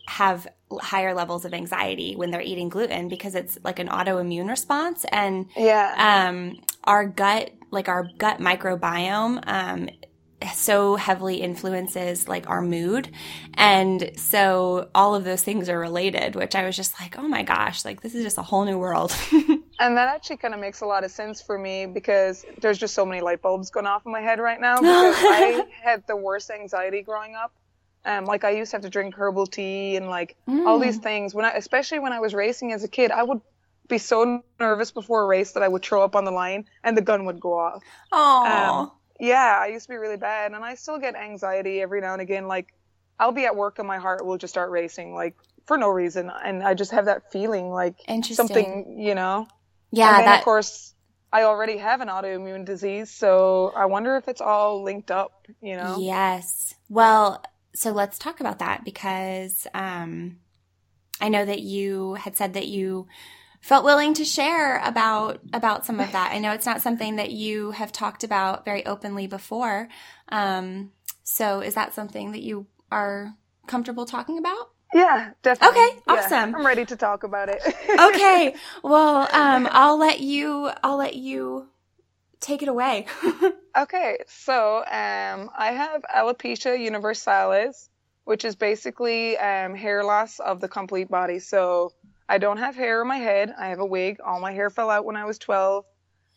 [0.10, 0.48] have
[0.82, 5.46] higher levels of anxiety when they're eating gluten because it's like an autoimmune response and
[5.56, 6.28] Yeah.
[6.30, 9.90] um, our gut, like our gut microbiome, um,
[10.56, 13.12] so heavily influences like our mood.
[13.56, 17.44] And so all of those things are related, which I was just like, oh my
[17.44, 19.14] gosh, like this is just a whole new world.
[19.82, 22.94] And that actually kind of makes a lot of sense for me because there's just
[22.94, 26.18] so many light bulbs going off in my head right now because I had the
[26.18, 27.54] worst anxiety growing up.
[28.06, 30.36] Um, like I used to have to drink herbal tea and like
[30.66, 33.42] all these things when I, especially when I was racing as a kid, I would
[33.88, 36.96] be so nervous before a race that I would throw up on the line and
[36.96, 37.84] the gun would go off.
[38.12, 42.02] Oh, Um, yeah, I used to be really bad and I still get anxiety every
[42.02, 42.48] now and again.
[42.48, 42.68] Like
[43.20, 45.36] I'll be at work and my heart will just start racing like
[45.66, 46.32] for no reason.
[46.44, 47.96] And I just have that feeling like
[48.34, 49.48] something, you know,
[49.92, 50.94] yeah, and then, that of course,
[51.32, 55.32] I already have an autoimmune disease, so I wonder if it's all linked up,
[55.62, 56.00] you know?
[56.00, 56.74] Yes.
[56.90, 57.44] Well,
[57.74, 60.38] so let's talk about that because um,
[61.22, 63.08] I know that you had said that you
[63.62, 66.32] felt willing to share about about some of that.
[66.32, 69.90] I know it's not something that you have talked about very openly before.
[70.30, 70.92] Um,
[71.24, 73.36] so is that something that you are
[73.68, 74.72] comfortable talking about?
[74.94, 75.80] Yeah, definitely.
[75.80, 76.56] Okay, Yeah, awesome.
[76.56, 77.62] I'm ready to talk about it.
[78.00, 78.56] okay.
[78.84, 80.72] Well, um, I'll let you.
[80.84, 81.68] I'll let you
[82.40, 83.06] take it away.
[83.80, 87.90] Okay, so um, I have alopecia universalis,
[88.26, 91.40] which is basically um, hair loss of the complete body.
[91.40, 91.94] So
[92.28, 93.56] I don't have hair on my head.
[93.58, 94.20] I have a wig.
[94.20, 95.86] All my hair fell out when I was 12.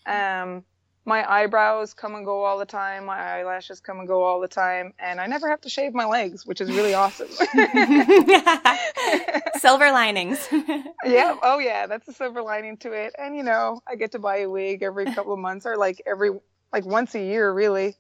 [0.07, 0.62] Um,
[1.05, 3.07] my eyebrows come and go all the time.
[3.07, 4.95] My eyelashes come and go all the time.
[5.01, 7.26] And I never have to shave my legs, which is really awesome.
[9.57, 10.47] Silver linings.
[11.05, 11.36] yeah.
[11.43, 11.88] Oh, yeah.
[11.88, 13.14] That's a silver lining to it.
[13.18, 16.01] And, you know, I get to buy a wig every couple of months or like
[16.07, 16.30] every,
[16.73, 17.97] like once a year, really.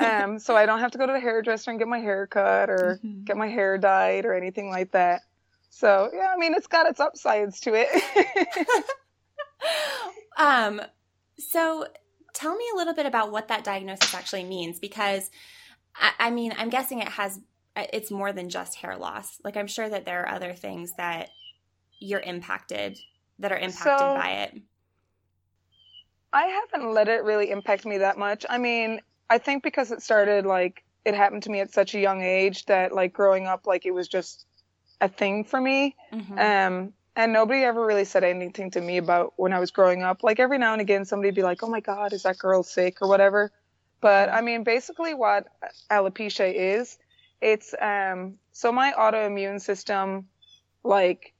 [0.00, 2.68] Um, so I don't have to go to the hairdresser and get my hair cut
[2.68, 3.24] or Mhm.
[3.24, 5.22] get my hair dyed or anything like that.
[5.70, 7.88] So, yeah, I mean, it's got its upsides to it.
[10.38, 10.80] um,
[11.38, 11.86] so
[12.34, 15.30] tell me a little bit about what that diagnosis actually means because
[15.94, 17.38] I, I mean, I'm guessing it has
[17.76, 19.38] it's more than just hair loss.
[19.44, 21.28] Like I'm sure that there are other things that
[22.00, 22.98] you're impacted
[23.38, 24.62] that are impacted So- by it.
[26.36, 28.44] I haven't let it really impact me that much.
[28.46, 31.98] I mean, I think because it started like it happened to me at such a
[31.98, 34.44] young age that like growing up like it was just
[35.00, 35.96] a thing for me.
[36.12, 36.38] Mhm.
[36.38, 40.22] Um and nobody ever really said anything to me about when I was growing up.
[40.22, 43.00] Like every now and again somebody'd be like, "Oh my god, is that girl sick?"
[43.00, 43.50] or whatever.
[44.02, 45.46] But I mean, basically what
[45.90, 46.98] alopecia is,
[47.40, 50.28] it's um so my autoimmune system
[50.84, 51.32] like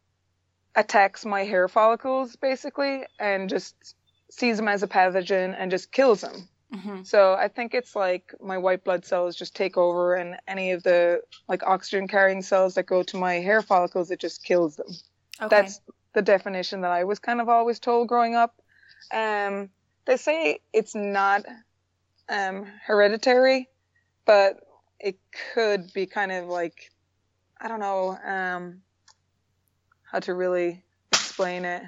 [0.74, 3.94] attacks my hair follicles basically and just
[4.36, 6.48] sees them as a pathogen and just kills them.
[6.72, 7.06] Mhm.
[7.06, 10.82] So I think it's like my white blood cells just take over and any of
[10.82, 14.88] the like oxygen carrying cells that go to my hair follicles it just kills them.
[15.40, 15.48] Okay.
[15.48, 15.80] That's
[16.12, 18.60] the definition that I was kind of always told growing up.
[19.12, 19.70] Um,
[20.04, 21.44] they say it's not
[22.28, 23.68] um, hereditary,
[24.24, 24.60] but
[24.98, 25.18] it
[25.54, 26.90] could be kind of like
[27.58, 28.82] I don't know um,
[30.02, 31.82] how to really explain it.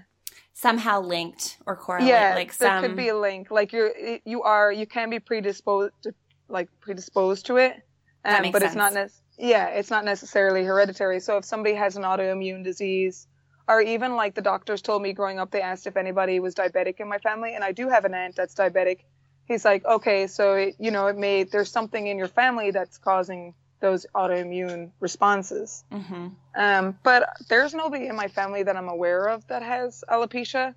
[0.61, 2.15] Somehow linked or correlated.
[2.15, 3.51] yeah, like there could be a link.
[3.51, 3.93] Like you're
[4.25, 6.13] you are you can be predisposed to
[6.49, 7.77] like predisposed to it,
[8.25, 9.23] That um, makes but it's not sense.
[9.39, 11.21] nec- yeah it's not necessarily hereditary.
[11.21, 13.27] So if somebody has an autoimmune disease,
[13.69, 17.01] or even like the doctors told me growing up, they asked if anybody was diabetic
[17.01, 19.01] in my family, and I do have an aunt that's diabetic.
[19.47, 22.99] He's like, okay, so it, you know it may there's something in your family that's
[22.99, 25.85] causing those autoimmune responses.
[25.93, 26.35] Mhm.
[26.55, 30.75] Um, but there's nobody in my family that I'm aware of that has alopecia.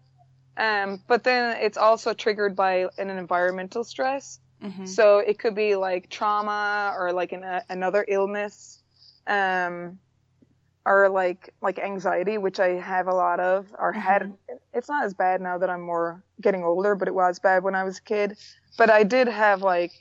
[0.58, 4.39] Um, but then it's also triggered by an environmental stress.
[4.62, 4.88] Mhm.
[4.88, 8.82] So it could be like trauma or like an, a, another illness,
[9.26, 9.99] um,
[10.86, 14.34] or like like anxiety, which I have a lot of, or had.
[14.74, 17.76] It's not as bad now that I'm more getting older, but it was bad when
[17.76, 18.38] I was a kid.
[18.78, 19.91] But I did have like,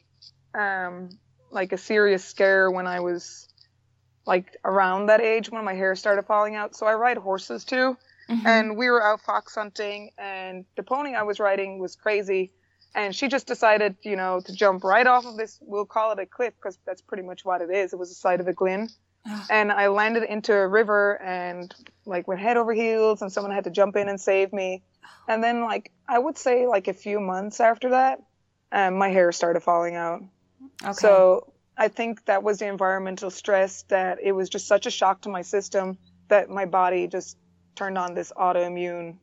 [0.55, 1.11] um,
[1.51, 3.49] like a serious scare when I was
[4.27, 6.77] like around that age when my hair started falling out.
[6.77, 7.97] So I ride horses too
[8.29, 8.47] Mhm.
[8.47, 12.53] and we were out fox hunting and the pony i was riding was crazy
[12.95, 16.19] and she just decided you know to jump right off of this we'll call it
[16.21, 18.53] a cliff because that's pretty much what it is it was the side of a
[18.53, 18.89] glen
[19.29, 19.47] Ugh.
[19.51, 21.75] and i landed into a river and
[22.07, 24.85] like went head over heels and someone had to jump in and save me
[25.27, 28.21] and then like i would say like a few months after that
[28.71, 30.23] um, my hair started falling out
[30.83, 30.93] okay.
[30.93, 35.23] so I think that was the environmental stress that it was just such a shock
[35.23, 35.99] to my system
[36.29, 37.37] that my body just
[37.75, 39.17] turned on this autoimmune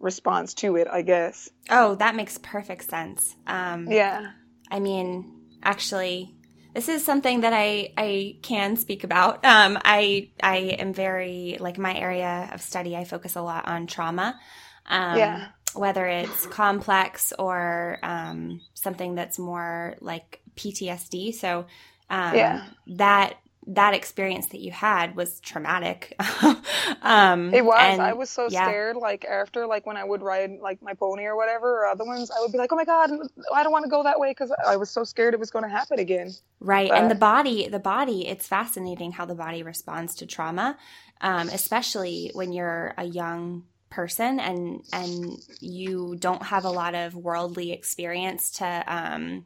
[0.00, 1.48] response to it, I guess.
[1.70, 3.36] oh, that makes perfect sense.
[3.46, 4.32] Um, Yeah.
[4.70, 5.32] I mean,
[5.62, 6.34] actually,
[6.74, 9.44] this is something that I I can speak about.
[9.44, 12.96] Um, I I am very like my area of study.
[12.96, 14.38] I focus a lot on trauma.
[14.86, 15.48] Um, Yeah.
[15.74, 21.34] Whether it's complex or um, something that's more like PTSD.
[21.34, 21.66] So
[22.08, 22.64] um, Yeah.
[22.88, 23.36] that
[23.66, 26.16] that experience that you had was traumatic.
[27.02, 27.78] um, It was.
[27.80, 28.64] and- I was so yeah.
[28.66, 28.96] scared.
[28.96, 32.30] Like after, like when I would ride like my pony or whatever, or other ones,
[32.30, 33.10] I would be like, "Oh my god,
[33.54, 35.64] I don't want to go that way," because I was so scared it was going
[35.64, 36.32] to happen again.
[36.58, 36.90] Right.
[36.90, 40.76] and the body, the body, it's fascinating how the body responds to trauma,
[41.20, 47.14] um, especially when you're a young person and and you don't have a lot of
[47.14, 49.44] worldly experience to um,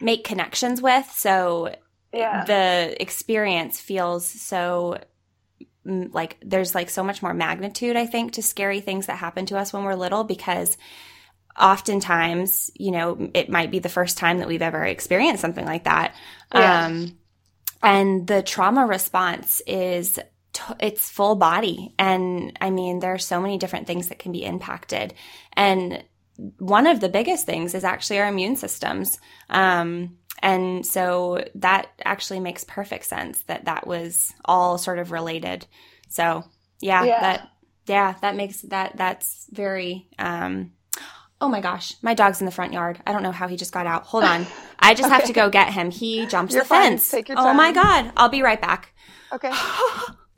[0.00, 1.10] make connections with.
[1.14, 1.74] So
[2.12, 2.44] Yeah.
[2.44, 4.98] the experience feels so
[5.86, 9.44] mm, like there's like so much more magnitude i think to scary things that happen
[9.46, 10.78] to us when we're little because
[11.58, 15.84] oftentimes you know it might be the first time that we've ever experienced something like
[15.84, 16.14] that
[16.54, 16.86] Yeah.
[16.86, 17.18] um
[17.82, 20.18] and the trauma response is
[20.52, 24.32] t- it's full body and i mean there are so many different things that can
[24.32, 25.14] be impacted
[25.54, 26.02] and
[26.58, 29.18] one of the biggest things is actually our immune systems
[29.50, 35.66] um and so that actually makes perfect sense that that was all sort of related.
[36.08, 36.44] So
[36.80, 37.20] yeah, Yeah.
[37.20, 37.48] that
[37.86, 40.06] yeah that makes that that's very.
[40.16, 40.74] Um,
[41.40, 43.00] oh my gosh, my dog's in the front yard.
[43.04, 44.04] I don't know how he just got out.
[44.04, 44.46] Hold on,
[44.78, 45.90] I just have to go get him.
[45.90, 46.98] He jumped You're the fine.
[46.98, 47.12] fence.
[47.36, 48.94] Oh my god, I'll be right back.
[49.32, 49.50] Okay.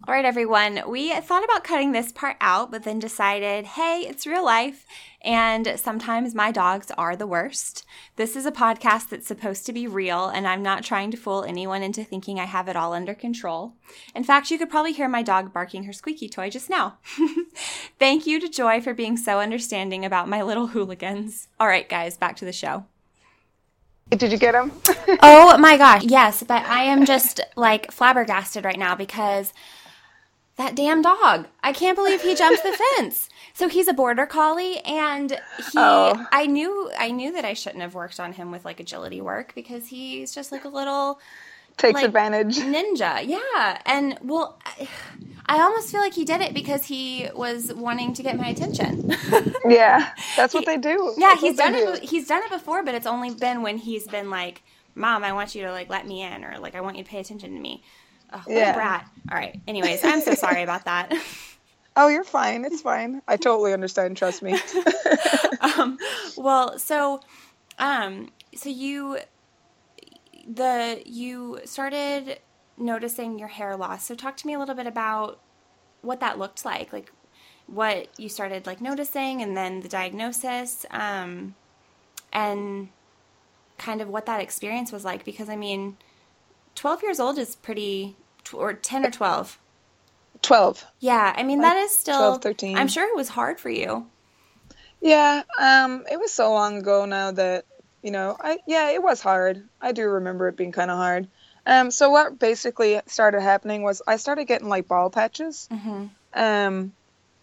[0.08, 0.80] All right, everyone.
[0.88, 4.86] We thought about cutting this part out, but then decided, hey, it's real life.
[5.22, 7.84] And sometimes my dogs are the worst.
[8.16, 11.44] This is a podcast that's supposed to be real, and I'm not trying to fool
[11.44, 13.74] anyone into thinking I have it all under control.
[14.14, 16.98] In fact, you could probably hear my dog barking her squeaky toy just now.
[17.98, 21.48] Thank you to Joy for being so understanding about my little hooligans.
[21.58, 22.86] All right, guys, back to the show.
[24.10, 24.72] Did you get him?
[25.22, 29.52] Oh my gosh, yes, but I am just like flabbergasted right now because
[30.60, 31.46] that damn dog.
[31.62, 33.29] I can't believe he jumped the fence.
[33.54, 35.38] So he's a border collie and he
[35.76, 36.26] Oh.
[36.32, 39.52] I knew I knew that I shouldn't have worked on him with like agility work
[39.54, 41.20] because he's just like a little
[41.76, 42.56] Takes Like- advantage.
[42.58, 43.24] ninja.
[43.26, 43.80] Yeah.
[43.86, 44.58] And well
[45.46, 49.14] I, almost feel like he did it because he was wanting to get my attention.
[49.66, 51.14] Yeah, that's what they do.
[51.18, 52.00] Yeah, That's he's done it.
[52.00, 54.62] be- He's done it before, but it's only been when he's been like,
[54.94, 57.10] "Mom, I want you to like let me in," or like, "I want you to
[57.10, 57.82] pay attention to me."
[58.32, 58.70] Oh, Yeah.
[58.70, 59.06] a brat.
[59.30, 59.60] All right.
[59.68, 61.12] Anyways, I'm so sorry about that.
[62.02, 62.64] Oh, you're fine.
[62.64, 63.20] It's fine.
[63.28, 64.16] I totally understand.
[64.16, 64.58] Trust me.
[65.60, 65.98] um,
[66.34, 67.20] well, so,
[67.78, 69.18] um, so you,
[70.48, 72.38] the you started
[72.78, 74.06] noticing your hair loss.
[74.06, 75.40] So talk to me a little bit about
[76.00, 77.12] what that looked like, like
[77.66, 81.54] what you started like noticing, and then the diagnosis, um,
[82.32, 82.88] and
[83.76, 85.22] kind of what that experience was like.
[85.22, 85.98] Because I mean,
[86.74, 88.16] twelve years old is pretty,
[88.54, 89.58] or ten or twelve.
[90.42, 90.84] Twelve.
[91.00, 92.18] Yeah, I mean that is still.
[92.18, 92.78] 12, 13.
[92.78, 94.06] I'm sure it was hard for you.
[95.00, 95.42] Yeah.
[95.58, 96.04] Um.
[96.10, 97.64] It was so long ago now that
[98.02, 98.36] you know.
[98.38, 98.90] I yeah.
[98.90, 99.62] It was hard.
[99.80, 101.28] I do remember it being kind of hard.
[101.66, 101.90] Um.
[101.90, 105.68] So what basically started happening was I started getting like ball patches.
[105.70, 106.06] Mm-hmm.
[106.34, 106.92] Um.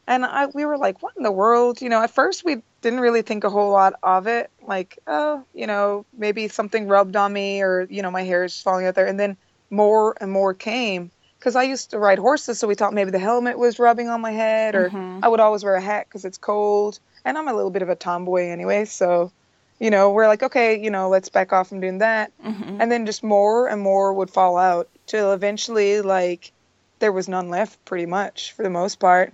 [0.10, 1.82] And I we were like, what in the world?
[1.82, 4.50] You know, at first we didn't really think a whole lot of it.
[4.66, 8.62] Like, oh, you know, maybe something rubbed on me or you know my hair is
[8.62, 9.08] falling out there.
[9.08, 9.38] And then
[9.70, 11.12] more and more came
[11.48, 14.20] because I used to ride horses, so we thought maybe the helmet was rubbing on
[14.20, 15.20] my head, or Mhm.
[15.24, 17.88] I would always wear a hat because it's cold, and I'm a little bit of
[17.88, 19.32] a tomboy anyway, so
[19.80, 22.92] you know we're like, okay, you know, let's back off from doing that, hmm and
[22.92, 26.52] then just more and more would fall out till eventually like
[27.00, 29.34] there was none left, pretty much for the most part.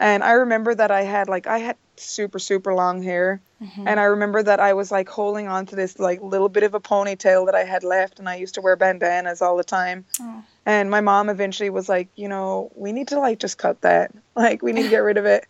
[0.00, 3.86] And I remember that I had like I had super super long hair, Mhm.
[3.86, 6.74] and I remember that I was like holding on to this like little bit of
[6.74, 10.04] a ponytail that I had left, and I used to wear bandanas all the time.
[10.20, 10.42] Oh.
[10.64, 14.12] And my mom eventually was like, you know, we need to like just cut that.
[14.34, 15.46] Like we need to get rid of it.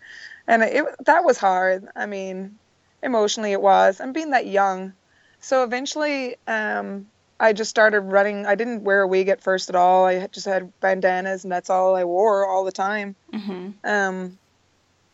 [0.48, 1.86] And it that was hard.
[1.94, 2.58] I mean,
[3.02, 4.00] emotionally it was.
[4.00, 4.92] And being that young.
[5.40, 7.06] So eventually um
[7.38, 8.44] I just started running.
[8.46, 10.04] I didn't wear a wig at first at all.
[10.06, 13.14] I just had bandanas and that's all I wore all the time.
[13.32, 14.38] hmm Um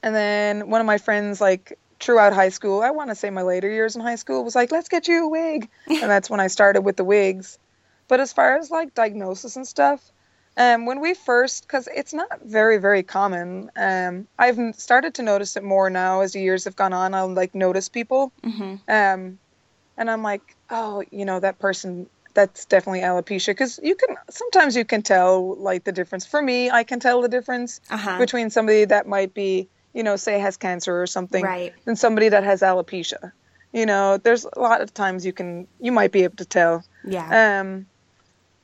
[0.02, 3.42] and then one of my friends like throughout high school, I want to say my
[3.42, 6.40] later years in high school was like, "Let's get you a wig." and that's when
[6.40, 7.58] I started with the wigs.
[8.08, 10.00] But as far as like diagnosis and stuff,
[10.56, 15.56] um, when we first, because it's not very, very common, um, I've started to notice
[15.56, 17.14] it more now as the years have gone on.
[17.14, 19.38] I'll like notice people, hmm um,
[19.96, 23.48] and I'm like, oh, you know, that person, that's definitely alopecia.
[23.48, 26.24] Because you can sometimes you can tell like the difference.
[26.24, 28.18] For me, I can tell the difference Uh-huh.
[28.18, 31.74] between somebody that might be, you know, say has cancer or something, Right.
[31.84, 33.32] than somebody that has alopecia.
[33.72, 36.84] You know, there's a lot of times you can, you might be able to tell.
[37.04, 37.60] Yeah.
[37.60, 37.86] Um,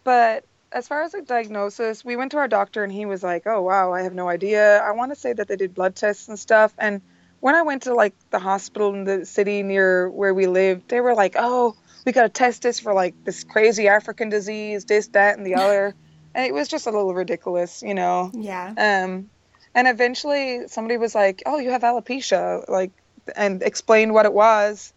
[0.04, 3.46] but as far as the diagnosis, we went to our doctor and he was like,
[3.46, 6.28] "Oh wow, I have no idea." I want to say that they did blood tests
[6.28, 6.74] and stuff.
[6.78, 7.00] And
[7.40, 11.00] when I went to like the hospital in the city near where we lived, they
[11.00, 15.08] were like, "Oh, we got to test this for like this crazy African disease, this,
[15.08, 15.94] that, and the other."
[16.34, 18.30] and it was just a little ridiculous, you know.
[18.34, 18.70] yeah.
[18.76, 19.30] Um,
[19.74, 22.90] and eventually somebody was like, "Oh, you have alopecia," like,
[23.36, 24.92] and explained what it was.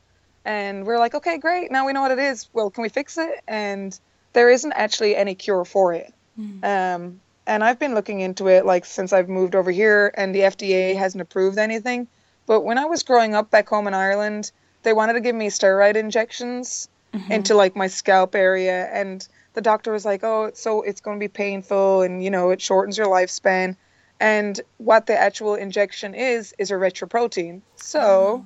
[0.45, 1.72] And we're like, "Okay, great.
[1.72, 2.49] Now we know what it is.
[2.53, 3.97] Well, can we fix it?" And
[4.34, 6.14] there isn't actually any cure for it.
[6.40, 6.64] Mm.
[6.64, 10.42] Um, and I've been looking into it like since I've moved over here, and the
[10.42, 12.08] FDA hasn't approved anything.
[12.46, 14.52] But when I was growing up back home in Ireland,
[14.84, 17.32] they wanted to give me steroid injections Mhm.
[17.32, 21.24] into like my scalp area and the doctor was like oh so it's going to
[21.24, 23.78] be painful and you know it shortens your lifespan
[24.20, 28.44] and what the actual injection is is erythropoietin so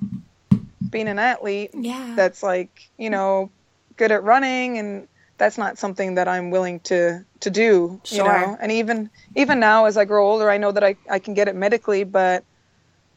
[0.90, 2.12] being an athlete yeah.
[2.14, 3.50] that's like you know
[3.96, 5.08] good at running and
[5.38, 9.86] that's not something that I'm willing to to do you know and even even now
[9.86, 12.44] as I grow older I know that I, I can get it medically but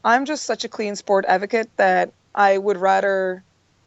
[0.04, 3.42] I'm just such a clean sport advocate that I would rather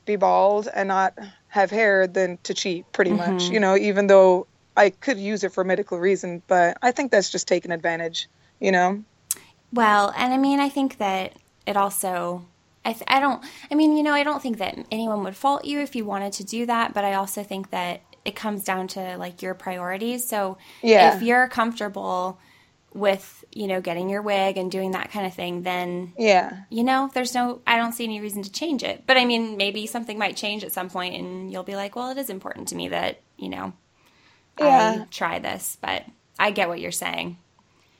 [0.06, 1.18] be bald and not
[1.48, 3.34] have hair than to cheat, pretty mm-hmm.
[3.34, 3.44] much.
[3.44, 7.30] You know, even though I could use it for medical reason, but I think that's
[7.30, 8.28] just taking advantage.
[8.60, 9.04] You know.
[9.72, 11.34] Well, and I mean, I think that
[11.66, 12.46] it also.
[12.86, 15.66] I, th- I don't I mean you know I don't think that anyone would fault
[15.66, 18.88] you if you wanted to do that but I also think that it comes down
[18.89, 20.28] to like your priorities.
[20.28, 21.15] So yeah.
[21.15, 22.39] if you're comfortable
[22.93, 26.63] with you know getting your wig and doing that kind of thing then yeah.
[26.72, 29.03] you know there's no i don't see any reason to change it.
[29.05, 32.09] But i mean maybe something might change at some point and you'll be like well
[32.09, 33.74] it is important to me that you know
[34.59, 35.01] yeah.
[35.01, 35.78] i try this.
[35.80, 36.03] But
[36.38, 37.38] i get what you're saying.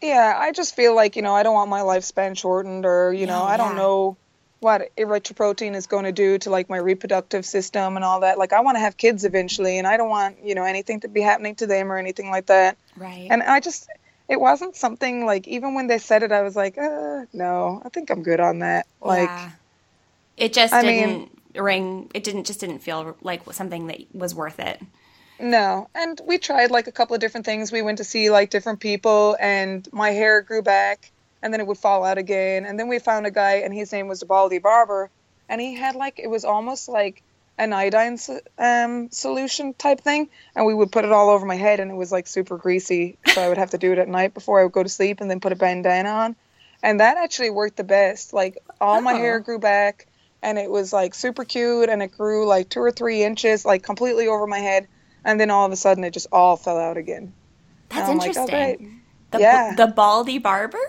[0.02, 3.28] Yeah i just feel like you know i don't want my lifespan shortened or you
[3.28, 4.18] know i don't know
[4.60, 8.54] what erythropoietin is going to do to like my reproductive system and all that like
[8.54, 11.22] i want to have kids eventually and i don't want you know anything to be
[11.22, 13.90] happening to them or anything like that right and i just
[14.30, 17.90] it wasn't something like even when they said it, I was like, uh, no, I
[17.90, 18.86] think I'm good on that.
[19.02, 19.52] Like, yeah.
[20.38, 22.12] it just I didn't mean, ring.
[22.14, 24.80] It didn't just didn't feel like something that was worth it.
[25.40, 27.72] No, and we tried like a couple of different things.
[27.72, 31.12] We went to see like different people, and my hair grew back,
[31.42, 32.66] and then it would fall out again.
[32.66, 35.10] And then we found a guy, and his name was the Baldy Barber,
[35.48, 37.24] and he had like it was almost like
[37.58, 38.18] an iodine
[38.58, 41.96] um, solution type thing, and we would put it all over my head, and it
[41.96, 43.18] was like super greasy.
[43.28, 45.22] So I would have to do it at night before I would go to sleep,
[45.22, 46.36] and then put a bandana on,
[46.82, 48.34] and that actually worked the best.
[48.34, 49.02] Like all oh.
[49.02, 49.44] my hair oh.
[49.44, 50.08] grew back,
[50.42, 53.84] and it was like super cute, and it grew like two or three inches, like
[53.84, 54.88] completely over my head,
[55.26, 57.34] and then all of a sudden it just all fell out again.
[57.90, 58.46] That's interesting.
[58.46, 58.90] Like, okay.
[59.32, 59.76] The, yeah.
[59.76, 60.80] the baldy barber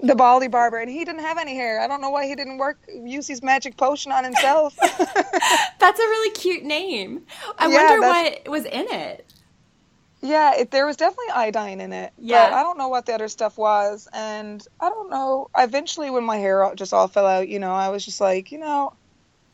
[0.00, 1.80] the Baldy Barber, and he didn't have any hair.
[1.80, 4.76] I don't know why he didn't work use his magic potion on himself.
[5.78, 7.22] that's a really cute name.
[7.58, 9.24] I yeah, wonder what was in it.
[10.20, 12.12] Yeah, it, there was definitely iodine in it.
[12.18, 15.48] Yeah, I don't know what the other stuff was, and I don't know.
[15.56, 18.58] Eventually, when my hair just all fell out, you know, I was just like, you
[18.58, 18.94] know,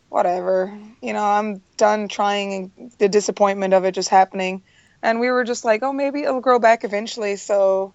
[0.08, 0.76] whatever.
[1.02, 2.92] You know, I'm done trying.
[2.98, 4.62] The disappointment of it just happening,
[5.02, 7.36] and we were just like, oh, maybe it'll grow back eventually.
[7.36, 7.92] So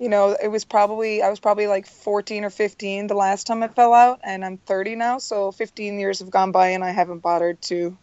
[0.00, 3.62] you know, it was probably I was probably like 14 or 15 the last time
[3.62, 6.90] it fell out, and I'm 30 now, so 15 years have gone by, and I
[6.90, 7.96] haven't bothered to.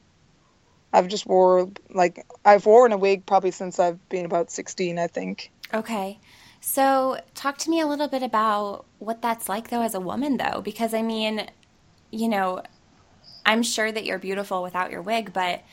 [0.94, 5.08] I've just wore like I've worn a wig probably since I've been about 16, I
[5.08, 5.52] think.
[5.74, 6.20] Okay.
[6.62, 10.38] So, talk to me a little bit about what that's like though as a woman
[10.38, 11.50] though because I mean,
[12.12, 12.62] you know,
[13.44, 15.64] I'm sure that you're beautiful without your wig, but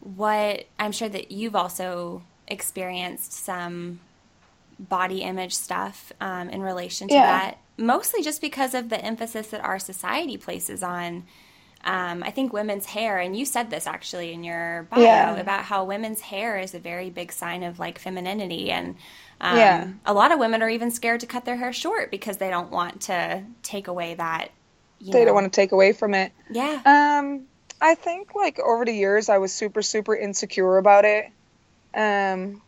[0.00, 4.00] what I'm sure that you've also experienced some
[4.78, 7.26] body image stuff um, in relation to yeah.
[7.26, 11.24] that, mostly just because of the emphasis that our society places on.
[11.84, 15.36] Um, I think women's hair, and you said this actually in your bio yeah.
[15.36, 18.96] about how women's hair is a very big sign of like femininity, and
[19.40, 19.88] um, yeah.
[20.04, 22.72] a lot of women are even scared to cut their hair short because they don't
[22.72, 24.48] want to take away that.
[25.00, 25.26] they know.
[25.26, 26.32] don't want to take away from it.
[26.50, 26.82] Yeah.
[26.84, 27.46] Um,
[27.80, 31.26] I think like over the years, I was super super insecure about it.
[31.94, 32.60] Um,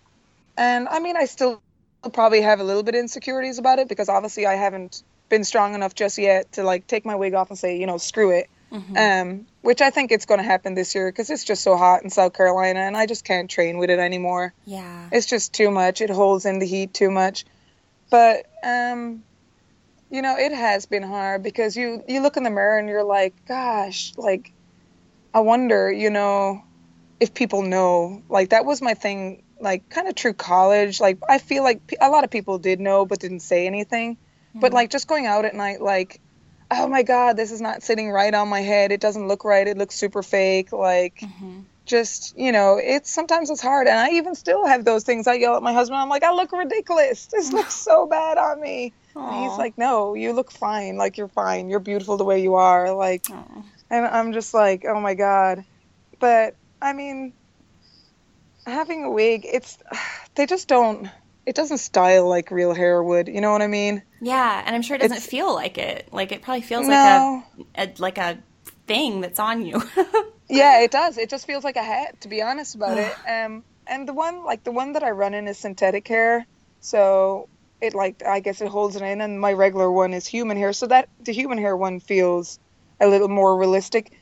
[0.56, 1.60] and I mean, I still
[2.08, 5.74] probably have a little bit of insecurities about it because obviously I haven't been strong
[5.74, 8.48] enough just yet to like take my wig off and say, you know, screw it.
[8.72, 8.96] Mm-hmm.
[8.96, 12.04] Um, which I think it's going to happen this year because it's just so hot
[12.04, 14.54] in South Carolina and I just can't train with it anymore.
[14.64, 15.08] Yeah.
[15.10, 16.00] It's just too much.
[16.00, 17.44] It holds in the heat too much.
[18.10, 19.24] But, um,
[20.08, 23.02] you know, it has been hard because you, you look in the mirror and you're
[23.02, 24.52] like, gosh, like,
[25.34, 26.62] I wonder, you know,
[27.18, 28.22] if people know.
[28.28, 31.00] Like, that was my thing like kind of true college.
[31.00, 34.16] Like I feel like a lot of people did know but didn't say anything.
[34.16, 34.60] Mm-hmm.
[34.60, 36.20] But like just going out at night, like,
[36.70, 38.92] oh my god, this is not sitting right on my head.
[38.92, 39.66] It doesn't look right.
[39.66, 40.72] It looks super fake.
[40.72, 41.20] Like.
[41.20, 41.60] Mm-hmm.
[41.86, 45.26] Just you know, it's sometimes it's hard, and I even still have those things.
[45.26, 45.98] I yell at my husband.
[45.98, 47.26] I'm like, I look ridiculous.
[47.26, 48.92] This looks so bad on me.
[49.16, 50.96] And he's like, No, you look fine.
[50.96, 51.68] Like you're fine.
[51.68, 52.92] You're beautiful the way you are.
[52.92, 53.64] Like, Aww.
[53.90, 55.64] and I'm just like, oh my god.
[56.20, 57.32] But I mean,
[58.70, 59.78] having a wig, it's
[60.34, 61.08] they just don't.
[61.46, 63.26] It doesn't style like real hair would.
[63.26, 64.02] You know what I mean?
[64.20, 66.08] Yeah, and I'm sure it doesn't it's, feel like it.
[66.12, 67.42] Like it probably feels no.
[67.56, 68.38] like a, a like a
[68.86, 69.82] thing that's on you.
[70.48, 71.16] yeah, it does.
[71.16, 73.14] It just feels like a hat, to be honest about it.
[73.28, 76.46] Um, and the one like the one that I run in is synthetic hair,
[76.80, 77.48] so
[77.80, 80.72] it like I guess it holds it in, and my regular one is human hair.
[80.72, 82.58] So that the human hair one feels
[83.00, 84.12] a little more realistic,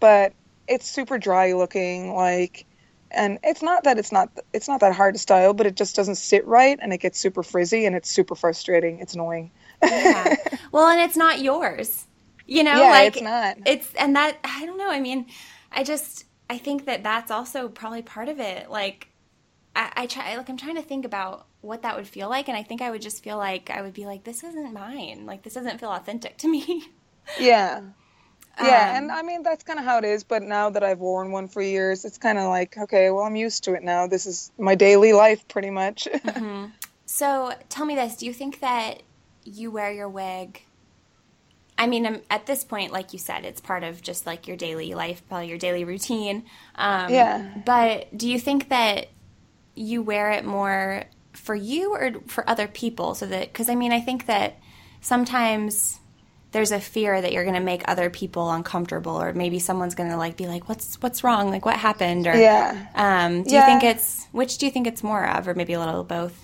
[0.00, 0.32] but
[0.66, 2.14] it's super dry looking.
[2.14, 2.66] Like
[3.10, 5.96] and it's not that it's not it's not that hard to style but it just
[5.96, 9.00] doesn't sit right and it gets super frizzy and it's super frustrating.
[9.00, 9.50] It's annoying.
[9.82, 10.36] Yeah.
[10.72, 12.06] well and it's not yours
[12.48, 13.58] you know yeah, like it's not.
[13.66, 15.26] it's and that i don't know i mean
[15.70, 19.08] i just i think that that's also probably part of it like
[19.76, 22.56] I, I try like i'm trying to think about what that would feel like and
[22.56, 25.26] i think i would just feel like i would be like this isn't mine.
[25.26, 26.84] Like this doesn't feel authentic to me.
[27.38, 27.82] Yeah
[28.60, 30.24] Yeah, Um, and I mean that's kind of how it is.
[30.24, 33.36] But now that I've worn one for years, it's kind of like okay, well I'm
[33.36, 34.06] used to it now.
[34.06, 36.08] This is my daily life, pretty much.
[37.06, 39.02] So tell me this: Do you think that
[39.44, 40.62] you wear your wig?
[41.78, 44.56] I mean, um, at this point, like you said, it's part of just like your
[44.56, 46.44] daily life, probably your daily routine.
[46.74, 47.46] Um, Yeah.
[47.64, 49.06] But do you think that
[49.74, 53.14] you wear it more for you or for other people?
[53.14, 54.58] So that, because I mean, I think that
[55.00, 56.00] sometimes
[56.52, 60.10] there's a fear that you're going to make other people uncomfortable, or maybe someone's going
[60.10, 61.50] to like be like, "What's what's wrong?
[61.50, 63.60] Like, what happened?" Or yeah, um, do Yeah.
[63.60, 66.08] you think it's which do you think it's more of, or maybe a little of
[66.08, 66.34] both?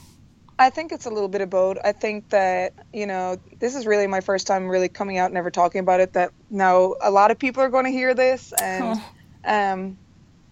[0.59, 1.79] I think it's a little bit of both.
[1.85, 5.35] I think that you know this is really my first time really coming out and
[5.35, 6.13] never talking about it.
[6.13, 8.97] That now a lot of people are going to hear this, and
[9.45, 9.99] um,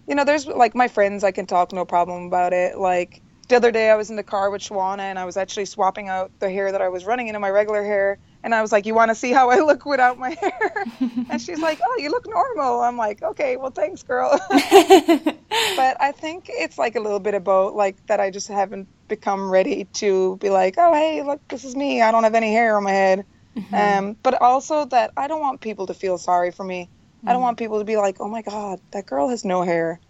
[0.07, 2.77] you know, there's like my friends, I can talk no problem about it.
[2.77, 3.23] Like
[3.53, 6.09] the other day, I was in the car with Shawana, and I was actually swapping
[6.09, 8.17] out the hair that I was running into my regular hair.
[8.43, 10.85] And I was like, "You want to see how I look without my hair?"
[11.29, 16.13] and she's like, "Oh, you look normal." I'm like, "Okay, well, thanks, girl." but I
[16.15, 20.35] think it's like a little bit about like that I just haven't become ready to
[20.37, 22.01] be like, "Oh, hey, look, this is me.
[22.01, 23.23] I don't have any hair on my head."
[23.71, 26.89] Um, but also that I don't want people to feel sorry for me.
[27.27, 30.01] I don't want people to be like, "Oh my God, that girl has no hair."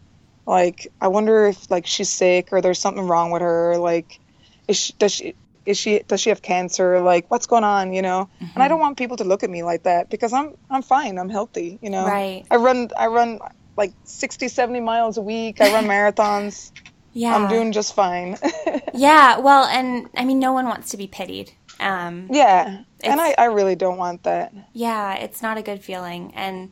[0.46, 3.78] Like, I wonder if like she's sick or there's something wrong with her.
[3.78, 4.20] Like,
[4.68, 5.36] is she, does she
[5.66, 7.00] is she does she have cancer?
[7.00, 7.94] Like, what's going on?
[7.94, 8.30] You know.
[8.40, 11.18] And I don't want people to look at me like that because I'm I'm fine.
[11.18, 11.80] I'm healthy.
[11.82, 12.06] You know.
[12.06, 12.44] Right.
[12.52, 13.40] I run I run
[13.76, 15.62] like 60, 70 miles a week.
[15.62, 16.72] I run marathons.
[17.14, 17.36] Yeah.
[17.36, 18.38] I'm doing just fine.
[18.96, 21.52] Yeah, well, and I mean, no one wants to be pitied.
[21.80, 22.84] Um, yeah.
[23.04, 24.54] And I, I really don't want that.
[24.74, 26.72] yeah, it's not a good feeling, and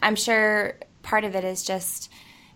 [0.00, 2.10] I'm sure part of it is just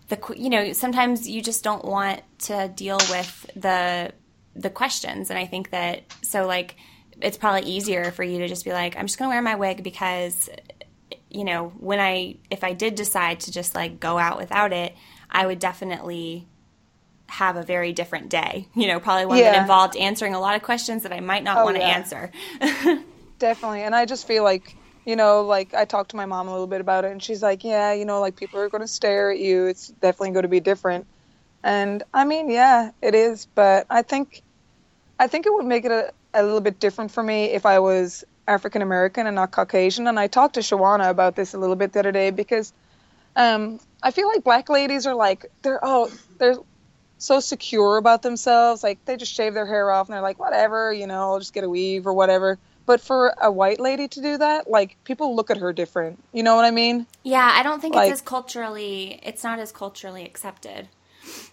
[0.09, 4.11] the you know sometimes you just don't want to deal with the
[4.55, 6.75] the questions, and I think that so like
[7.21, 9.83] it's probably easier for you to just be like, I'm just gonna wear my wig
[9.83, 10.49] because
[11.29, 14.95] you know when I if I did decide to just like go out without it,
[15.29, 16.47] I would definitely
[17.27, 18.67] have a very different day.
[18.75, 21.59] You know, probably one that involved answering a lot of questions that I might not
[21.59, 21.89] Oh, want to yeah.
[21.89, 22.31] answer.
[23.39, 23.83] Definitely.
[23.83, 24.75] And I just feel like,
[25.09, 27.41] you know, like I talked to my mom a little bit about it and she's
[27.41, 29.65] like, yeah, you know, like people are going to stare at you.
[29.65, 31.07] It's definitely going to be different.
[31.63, 34.43] And I mean, yeah, it is, but I think
[35.19, 37.79] I think it would make it a, a little bit different for me if I
[37.79, 40.05] was African American and not Caucasian.
[40.05, 42.71] And I talked to Shawana about this a little bit the other day because
[43.35, 46.57] um, I feel like black ladies are like they're oh they're
[47.17, 48.83] so secure about themselves.
[48.83, 51.53] Like they just shave their hair off and they're like whatever, you know, I'll just
[51.55, 52.59] get a weave or whatever.
[52.89, 56.23] But for a white lady to do that, like people look at her different.
[56.33, 57.05] You know what I mean?
[57.21, 59.19] Yeah, I don't think Like- it's as culturally.
[59.21, 60.87] It's not as culturally accepted.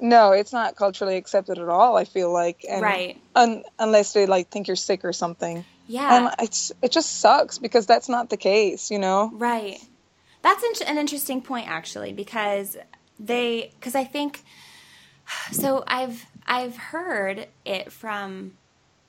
[0.00, 1.94] No, it's not culturally accepted at all.
[1.98, 3.20] I feel like, and Right.
[3.34, 5.66] Un- unless they like think you're sick or something.
[5.86, 8.90] Yeah, And it's it just sucks because that's not the case.
[8.90, 9.30] You know?
[9.34, 9.78] right.
[10.40, 12.78] That's in- an interesting point actually because
[13.20, 14.42] they because I think
[15.52, 15.84] so.
[15.86, 18.56] I've I've heard it from.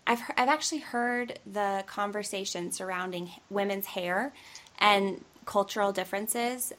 [0.07, 4.33] I've he- I've actually heard the conversation surrounding women's hair
[4.79, 6.73] and cultural differences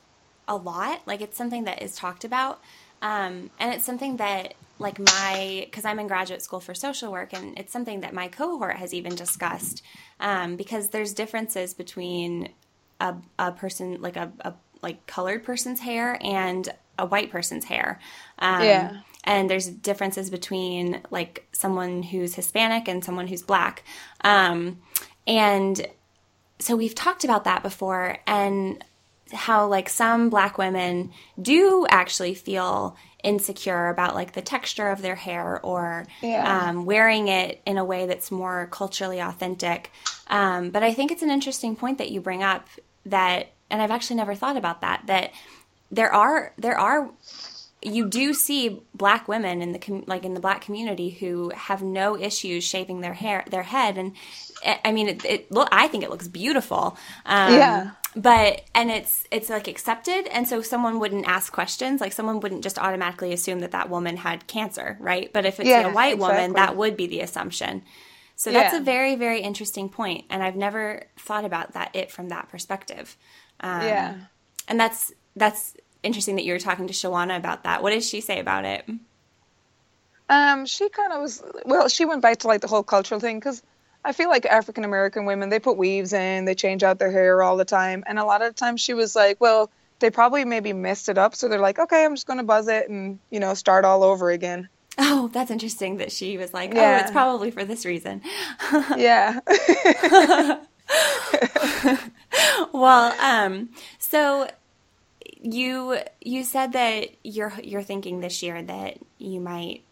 [0.48, 1.02] a lot.
[1.06, 2.60] Like it's something that is talked about,
[3.02, 7.32] um, and it's something that like my because I'm in graduate school for social work,
[7.34, 9.82] and it's something that my cohort has even discussed
[10.20, 12.54] um, because there's differences between
[13.00, 16.68] a, a person like a, a like colored person's hair and
[16.98, 18.00] a white person's hair.
[18.38, 19.02] Um, Yeah.
[19.28, 23.84] And there's differences between like someone who's Hispanic and someone who's black.
[24.24, 24.78] Um,
[25.26, 25.86] and
[26.58, 28.82] so we've talked about that before and
[29.32, 35.16] how like some black women do actually feel insecure about like the texture of their
[35.16, 36.70] hair or Yeah.
[36.70, 39.90] um, wearing it in a way that's more culturally authentic.
[40.28, 42.66] Um, but I think it's an interesting point that you bring up
[43.04, 45.32] that, and I've actually never thought about that, that
[45.90, 47.10] there are, there are,
[47.82, 51.82] you do see black women in the com- like in the black community who have
[51.82, 54.12] no issues shaving their hair their head and
[54.66, 57.90] I- I mean it, it look I think it looks beautiful um, Yeah.
[58.16, 62.64] but and it's it's like accepted and so someone wouldn't ask questions like someone wouldn't
[62.64, 66.54] just automatically assume that that woman had cancer right but if it's a white woman
[66.54, 67.82] that would be the assumption
[68.34, 68.80] so that's Yeah.
[68.80, 73.16] a very very interesting point and I've never thought about that it from that perspective
[73.60, 74.14] um, Yeah.
[74.66, 78.20] and that's that's interesting that you were talking to Shawana about that what did she
[78.20, 78.84] say about it
[80.30, 81.42] Um, she kind of was.
[81.64, 83.62] Well, she went back to like the whole cultural thing because
[84.05, 87.42] I feel like African American women they put weaves in, they change out their hair
[87.42, 89.70] all the time, and a lot of the time she was like, well,
[90.01, 92.90] they probably maybe messed it up, so they're like, okay, I'm just gonna buzz it
[92.90, 94.68] and you know start all over again.
[94.99, 98.20] Oh, that's interesting that she was like, oh, it's probably for this reason.
[98.96, 99.40] Yeah.
[102.72, 104.49] well, um, So
[105.41, 109.82] you you said that you're you're thinking this year that you might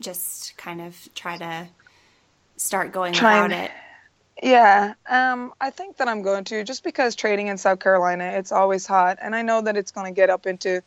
[0.00, 1.68] just kind of try to
[2.56, 3.70] start going Trying- without it.
[4.40, 8.52] Yeah, um, I think that I'm going to just because trading in South Carolina, it's
[8.52, 10.80] always hot, and I know that it's going to get up into.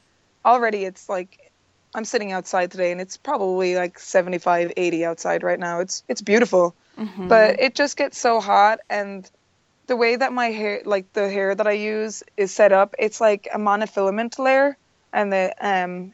[0.45, 1.51] Already, it's like
[1.93, 5.81] I'm sitting outside today, and it's probably like 75, 80 outside right now.
[5.81, 7.27] It's it's beautiful, Mhm.
[7.27, 9.29] but it just gets so hot, and
[9.91, 13.19] the way that my hair, like the hair that I use, is set up, it's
[13.19, 14.77] like a monofilament layer,
[15.11, 16.13] and the um,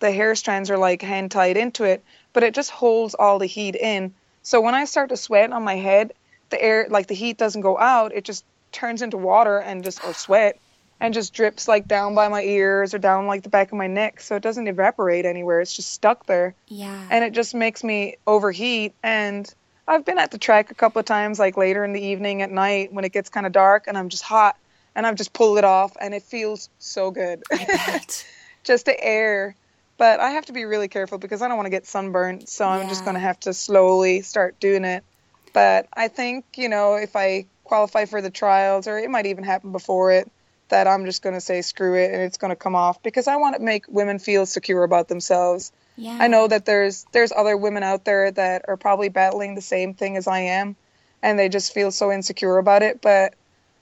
[0.00, 2.04] the hair strands are like hand tied into it,
[2.34, 4.12] but it just holds all the heat in.
[4.42, 6.12] So when I start to sweat on my head,
[6.50, 10.04] the air like the heat doesn't go out it just turns into water and just
[10.04, 10.58] or sweat
[11.00, 13.88] and just drips like down by my ears or down like the back of my
[13.88, 17.08] neck so it doesn't evaporate anywhere it's just stuck there yeah.
[17.10, 19.52] and it just makes me overheat and
[19.86, 22.50] i've been at the track a couple of times like later in the evening at
[22.50, 24.56] night when it gets kind of dark and i'm just hot
[24.94, 27.42] and i've just pulled it off and it feels so good.
[28.64, 29.56] Just the air.
[29.98, 32.66] But i have to be really careful because i don't want to get sunburned so
[32.66, 35.04] i'm just going to have to slowly start doing it.
[35.52, 39.44] But i think you know if i qualify for the trials or it might even
[39.44, 40.30] happen before it
[40.68, 43.26] that i'm just going to say screw it and it's going to come off because
[43.26, 46.18] i want to make women feel secure about themselves Yeah.
[46.20, 49.94] i know that there's there's other women out there that are probably battling the same
[49.94, 50.76] thing as i am
[51.22, 53.34] and they just feel so insecure about it but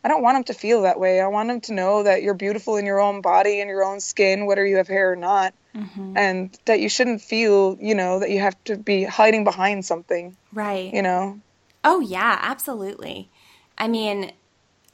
[0.05, 1.21] I don't want them to feel that way.
[1.21, 4.01] I want them to know that you're beautiful in your own body and your own
[4.01, 6.19] skin, whether you have hair or not, Mhm.
[6.19, 10.37] and that you shouldn't feel, you know, that you have to be hiding behind something,
[10.53, 10.93] Right.
[10.93, 11.39] you know.
[11.85, 13.31] Oh, yeah, absolutely.
[13.79, 14.33] I mean,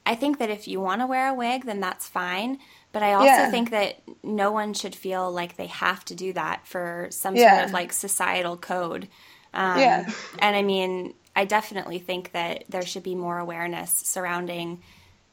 [0.05, 2.59] I think that if you want to wear a wig, then that's fine.
[2.93, 3.47] But I also Yeah.
[3.47, 7.55] think that no one should feel like they have to do that for some Yeah.
[7.55, 9.09] sort of like societal code.
[9.55, 10.05] Um, Yeah.
[10.41, 14.83] And I mean, I definitely think that there should be more awareness surrounding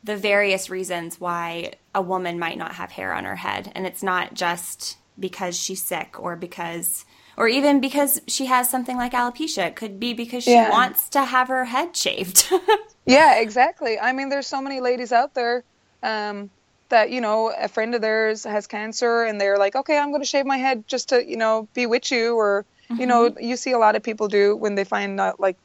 [0.04, 3.72] the various reasons why a woman might not have hair on her head.
[3.76, 7.06] And it's not just because she's sick or because,
[7.38, 9.68] or even because she has something like alopecia.
[9.68, 10.70] It could be because she Yeah.
[10.70, 12.50] wants to have her head shaved.
[13.06, 14.00] Yeah, exactly.
[14.00, 15.64] I mean, there's so many ladies out there
[16.02, 16.52] um,
[16.90, 20.22] that, you know, a friend of theirs has cancer and they're like, okay, I'm going
[20.22, 22.36] to shave my head just to, you know, be with you.
[22.36, 22.66] Or,
[22.98, 25.58] you know, you see a lot of people do when they find out, like,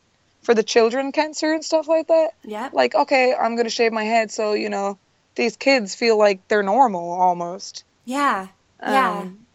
[0.42, 2.30] for the children cancer and stuff like that.
[2.44, 4.98] yeah Like, okay, I'm going to shave my head so, you know,
[5.34, 7.84] these kids feel like they're normal almost.
[8.04, 8.48] Yeah.
[8.82, 9.20] Yeah.
[9.20, 9.46] Um,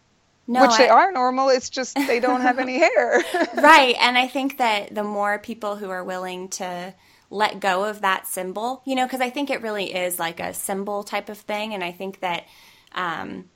[0.46, 1.48] no, which they are normal.
[1.48, 3.20] It's just they don't have any hair.
[3.56, 3.96] right.
[3.98, 6.94] And I think that the more people who are willing to
[7.30, 10.54] let go of that symbol, you know, because I think it really is like a
[10.54, 11.74] symbol type of thing.
[11.74, 12.44] And I think that
[12.92, 13.46] um,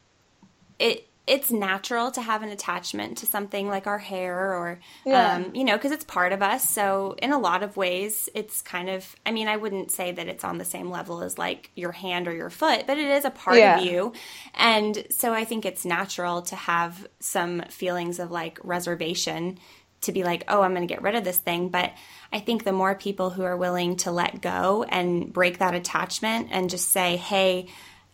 [0.79, 5.35] it it's natural to have an attachment to something like our hair or Yeah.
[5.37, 8.63] um, you know because it's part of us so in a lot of ways it's
[8.63, 11.71] kind of i mean i wouldn't say that it's on the same level as like
[11.77, 13.79] your hand or your foot but it is a part Yeah.
[13.79, 14.13] of you
[14.55, 19.59] and so i think it's natural to have some feelings of like reservation
[20.03, 21.93] to be like oh i'm going to get rid of this thing but
[22.33, 26.49] i think the more people who are willing to let go and break that attachment
[26.51, 27.67] and just say hey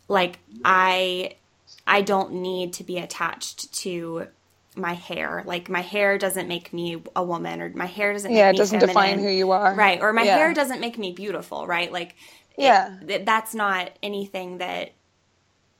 [0.08, 1.34] like i
[1.88, 4.26] I don't need to be attached to
[4.74, 5.42] my hair.
[5.46, 8.32] Like my hair doesn't make me a woman, or my hair doesn't.
[8.32, 8.94] yeah, make it me doesn't feminine.
[8.94, 9.72] define who you are.
[9.74, 10.36] Right, or my Yeah.
[10.36, 11.64] hair doesn't make me beautiful.
[11.66, 12.16] Right, like
[12.58, 12.96] Yeah.
[13.06, 14.92] th- that's not anything that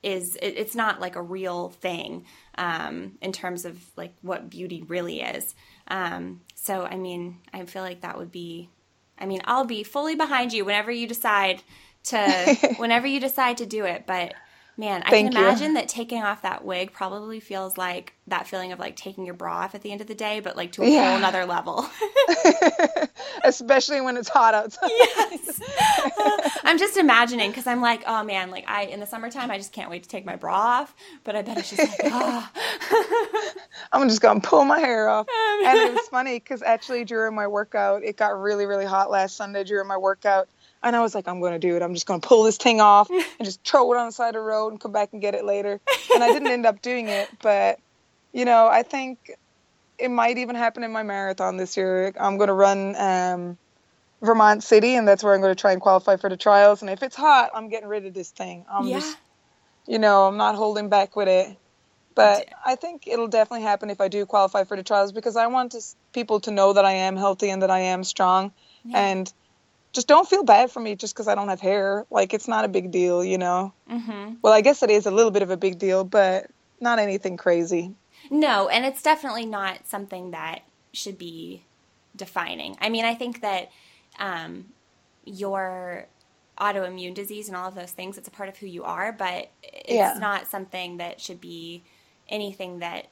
[0.03, 0.37] is.
[0.37, 2.25] It, it's not like a real thing
[2.57, 5.55] um, in terms of like what beauty really is.
[5.89, 8.71] Um, so I mean, I feel like that would be.
[9.19, 11.63] I mean, I'll be fully behind you whenever you decide
[12.05, 14.35] to whenever you decide to do it, but.
[14.79, 15.47] Man, I Thank can you.
[15.47, 19.35] imagine that taking off that wig probably feels like that feeling of like taking your
[19.35, 21.11] bra off at the end of the day, but like to a Yeah.
[21.13, 21.87] whole nother level.
[23.45, 24.91] Especially when it's hot outside.
[24.91, 25.61] yes.
[26.65, 29.73] I'm just imagining because I'm like, oh man, like I in the summertime, I just
[29.73, 30.95] can't wait to take my bra off.
[31.25, 32.49] But I bet it's just like, oh,
[33.93, 35.27] I'm just gonna pull my hair off.
[35.29, 39.11] Um, and it was funny because actually during my workout, it got really, really hot
[39.11, 40.49] last Sunday during my workout,
[40.87, 41.83] and I was like, I'm gonna do it.
[41.83, 44.35] I'm just gonna pull this thing off and just throw it on the side of
[44.35, 45.81] the road and come back and get it later.
[46.15, 47.79] And I didn't end up doing it, but
[48.33, 49.31] you know, I think
[49.99, 52.13] it might even happen in my marathon this year.
[52.19, 53.59] I'm gonna run um,
[54.23, 56.83] Vermont City, and that's where I'm gonna try and qualify for the trials.
[56.83, 58.65] And if it's hot, I'm getting rid of this thing.
[58.71, 59.17] I'm yeah, just
[59.87, 61.57] you know, I'm not holding back with it.
[62.17, 65.49] But I think it'll definitely happen if I do qualify for the trials because I
[65.49, 65.83] want to,
[66.15, 68.53] people to know that I am healthy and that I am strong.
[68.85, 68.99] Yeah.
[68.99, 69.33] And
[69.97, 72.07] just don't feel bad for me just because I don't have hair.
[72.11, 73.73] Like, it's not a big deal, you know?
[73.89, 76.47] hmm Well, I guess it is a little bit of a big deal, but
[76.81, 77.93] not anything crazy.
[78.31, 81.63] no, and it's definitely not something that should be
[82.15, 82.77] defining.
[82.81, 83.71] I mean, I think that
[84.19, 84.67] um,
[85.25, 86.07] your
[86.59, 88.17] autoimmune disease and all of those things.
[88.19, 90.15] It's a part of who you are, but it's Yeah.
[90.19, 91.83] not something that should be
[92.29, 93.07] anything that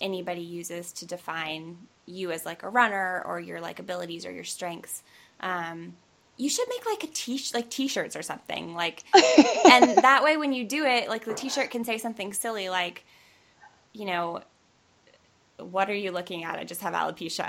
[0.00, 4.44] anybody uses to define you as like a runner or your like abilities or your
[4.44, 5.02] strengths.
[5.40, 5.94] Um,
[6.40, 10.52] you should make like a t like t-shirts or something like, and that way when
[10.52, 13.04] you do it, like the t-shirt can say something silly like,
[13.92, 14.42] you know,
[15.58, 16.58] what are you looking at?
[16.58, 17.46] I just have alopecia.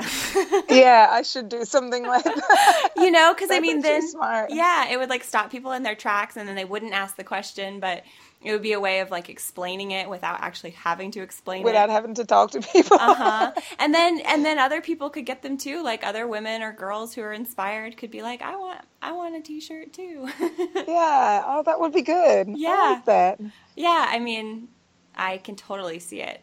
[0.69, 2.89] yeah, I should do something like that.
[2.97, 4.49] you know, because I mean, then smart.
[4.51, 7.23] yeah, it would like stop people in their tracks, and then they wouldn't ask the
[7.23, 8.03] question, but
[8.43, 11.65] it would be a way of like explaining it without actually having to explain it.
[11.65, 11.91] Without it.
[11.91, 12.97] having to talk to people.
[12.99, 13.51] Uh huh.
[13.79, 17.13] And then and then other people could get them too, like other women or girls
[17.13, 20.27] who are inspired could be like, I want I want a T-shirt too.
[20.39, 21.43] yeah.
[21.45, 22.49] Oh, that would be good.
[22.49, 22.93] Yeah.
[22.95, 23.39] like that.
[23.75, 24.67] yeah, I mean,
[25.15, 26.41] I can totally see it.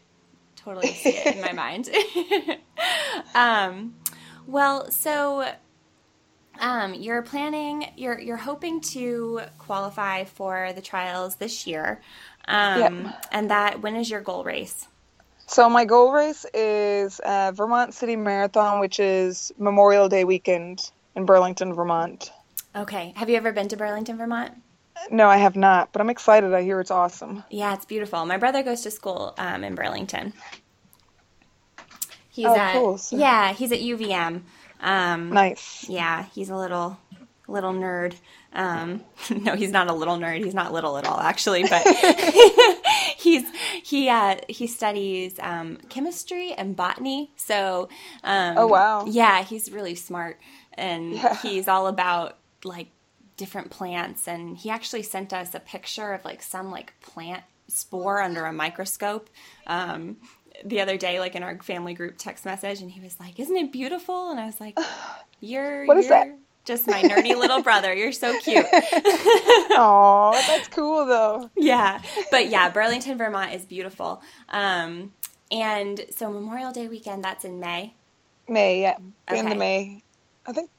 [0.57, 1.89] Totally see it in my mind.
[3.35, 3.95] um,
[4.47, 5.53] well, so
[6.61, 12.01] um, you're planning, you're you're hoping to qualify for the trials this year,
[12.47, 14.87] um, and that when is your goal race?
[15.47, 21.25] So my goal race is uh, Vermont City Marathon, which is Memorial Day weekend in
[21.25, 22.31] Burlington, Vermont.
[22.77, 24.53] Okay, have you ever been to Burlington, Vermont?
[25.11, 26.53] No, I have not, but I'm excited.
[26.53, 27.45] I hear it's awesome.
[27.51, 28.27] Yeah, it's beautiful.
[28.27, 30.33] My brother goes to school um, in Burlington.
[32.31, 32.99] He's Oh, at cool.
[32.99, 34.43] So- yeah, he's at UVM.
[34.81, 35.87] Um, Nice.
[35.89, 36.99] Yeah, he's a little
[37.47, 38.15] little nerd.
[38.53, 40.45] Um, no, he's not a little nerd.
[40.45, 41.65] He's not little at all, actually.
[41.65, 41.83] But
[43.17, 43.45] he's
[43.83, 47.31] he uh, he studies um, chemistry and botany.
[47.37, 47.89] So
[48.25, 49.05] um, Oh, wow.
[49.07, 50.39] yeah, he's really smart,
[50.75, 51.37] and Yeah.
[51.41, 52.89] he's all about like
[53.37, 54.27] different plants.
[54.29, 58.53] And he actually sent us a picture of like some like plant spore under a
[58.53, 59.29] microscope.
[59.67, 60.17] Um,
[60.65, 63.57] the other day, like in our family group text message, and he was like, "Isn't
[63.57, 64.79] it beautiful?" And I was like,
[65.41, 66.37] "You're What is you're that?
[66.65, 67.93] just my nerdy little brother.
[67.95, 68.67] You're so cute."
[69.81, 71.51] Oh, that's cool though.
[71.57, 72.01] yeah,
[72.31, 74.21] but yeah, Burlington, Vermont is beautiful.
[74.49, 75.13] Um,
[75.53, 77.95] and so Memorial Day weekend, that's in May.
[78.49, 78.97] May, yeah,
[79.29, 80.03] the end of May.
[80.47, 80.71] I think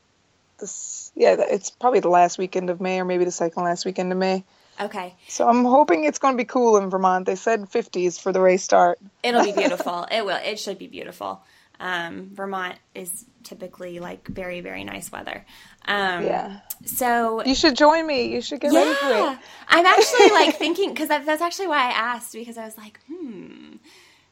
[0.60, 1.12] this.
[1.16, 4.18] Yeah, it's probably the last weekend of May, or maybe the second last weekend of
[4.18, 4.44] May.
[4.80, 7.26] Okay, So I'm hoping it's going to be cool in Vermont.
[7.26, 8.98] They said 50s for the race start.
[9.24, 10.08] it'll be beautiful.
[10.10, 10.40] it will.
[10.44, 11.42] It should be beautiful.
[11.82, 15.46] Um, Vermont is typically like very, very nice weather.
[15.86, 16.60] Um, Yeah.
[16.86, 18.34] So You should join me.
[18.34, 19.40] You should get ready for Yeah, it.
[19.68, 23.00] I'm actually like thinking because that, that's actually why I asked because I was like,
[23.08, 23.76] hmm,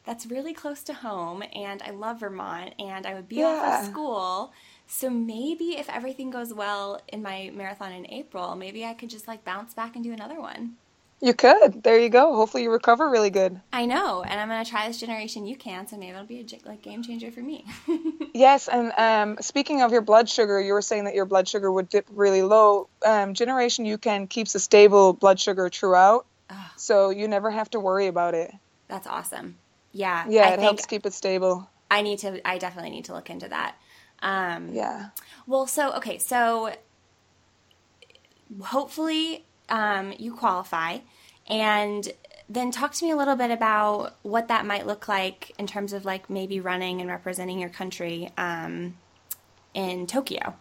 [0.04, 3.80] that's really close to home, and I love Vermont, and I would be off Yeah.
[3.80, 4.52] of school.
[4.90, 9.28] So maybe if everything goes well in my marathon in April, maybe I could just
[9.28, 10.76] like bounce back and do another one.
[11.20, 11.82] You could.
[11.82, 12.34] There you go.
[12.36, 13.60] Hopefully you recover really good.
[13.72, 16.80] I know, and I'm gonna try this Generation UCAN, so maybe it'll be a like
[16.82, 17.64] game changer for me.
[18.34, 21.72] Yes, and um, speaking of your blood sugar, you were saying that your blood sugar
[21.72, 22.86] would dip really low.
[23.04, 26.72] Um, Generation UCAN keeps a stable blood sugar throughout, Ah.
[26.76, 28.54] so you never have to worry about it.
[28.86, 29.56] that's awesome.
[29.92, 31.68] Yeah, Yeah, I it think helps keep it stable.
[31.90, 32.46] I need to.
[32.46, 33.74] I definitely need to look into that.
[34.22, 35.10] Um, Yeah.
[35.46, 36.72] Well, so okay, so
[38.62, 40.98] hopefully um, you qualify,
[41.48, 42.08] and
[42.48, 45.92] then talk to me a little bit about what that might look like in terms
[45.92, 48.96] of like maybe running and representing your country um,
[49.74, 50.54] in Tokyo.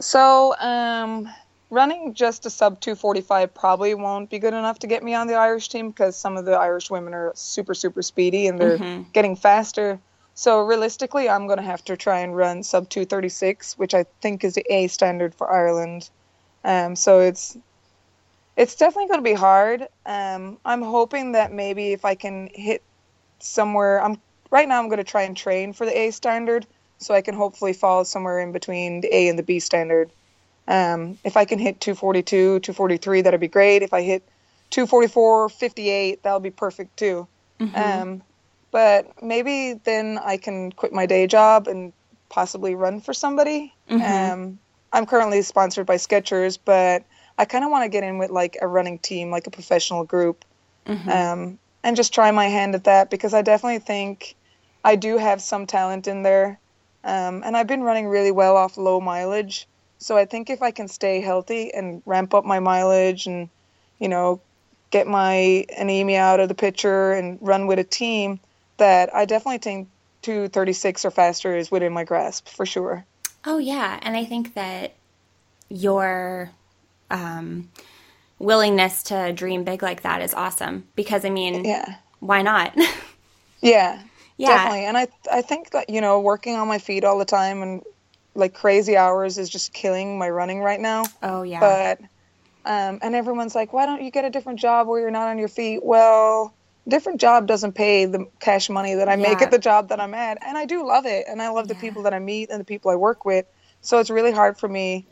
[0.00, 1.28] So, um,
[1.70, 5.34] running just a sub 245 probably won't be good enough to get me on the
[5.34, 9.12] Irish team because some of the Irish women are super, super speedy and they're Mhm.
[9.12, 9.98] getting faster.
[10.38, 14.44] So, realistically, I'm going to have to try and run sub 236, which I think
[14.44, 16.08] is the A standard for Ireland.
[16.62, 17.58] Um, so, it's
[18.56, 19.88] it's definitely going to be hard.
[20.06, 22.84] Um, I'm hoping that maybe if I can hit
[23.40, 24.20] somewhere, I'm
[24.52, 26.68] right now I'm going to try and train for the A standard
[26.98, 30.08] so I can hopefully fall somewhere in between the A and the B standard.
[30.68, 33.82] Um, if I can hit 242, 243, that'd be great.
[33.82, 34.22] If I hit
[34.70, 37.26] 244, 58, that'll be perfect too.
[37.74, 38.22] Um,
[38.70, 41.92] but maybe then I can quit my day job and
[42.28, 43.72] possibly run for somebody.
[43.88, 44.32] Mhm.
[44.32, 44.58] Um,
[44.92, 47.04] I'm currently sponsored by Skechers, but
[47.38, 50.04] I kind of want to get in with like a running team, like a professional
[50.04, 50.44] group,
[50.86, 51.08] Mhm.
[51.10, 54.34] um, and just try my hand at that because I definitely think
[54.84, 56.58] I do have some talent in there.
[57.04, 59.66] Um, and I've been running really well off low mileage.
[59.98, 63.48] So I think if I can stay healthy and ramp up my mileage and,
[63.98, 64.40] you know,
[64.90, 68.40] get my anemia out of the picture and run with a team,
[68.78, 69.90] that I definitely think
[70.22, 73.06] 236 or faster is within my grasp for sure.
[73.44, 74.94] Oh yeah, and I think that
[75.70, 76.50] your
[77.10, 77.70] um,
[78.38, 82.00] willingness to dream big like that is awesome because I mean, Yeah.
[82.20, 82.76] why not?
[83.62, 84.02] Yeah.
[84.36, 84.70] Yeah.
[84.70, 84.84] Definitely.
[84.86, 87.82] And I I think that, you know, working on my feet all the time and
[88.34, 91.12] like crazy hours is just killing my running right now.
[91.22, 91.76] oh yeah.
[91.76, 92.00] But
[92.66, 95.38] Um, and everyone's like, why don't you get a different job where you're not on
[95.38, 95.84] your feet?
[95.84, 96.57] Well,
[96.88, 100.14] different job doesn't pay the cash money that I make at the job that I'm
[100.14, 100.38] at.
[100.46, 101.26] And I do love it.
[101.28, 101.80] And I love the Yeah.
[101.80, 103.46] people that I meet and the people I work with.
[103.80, 105.06] So it's really hard for me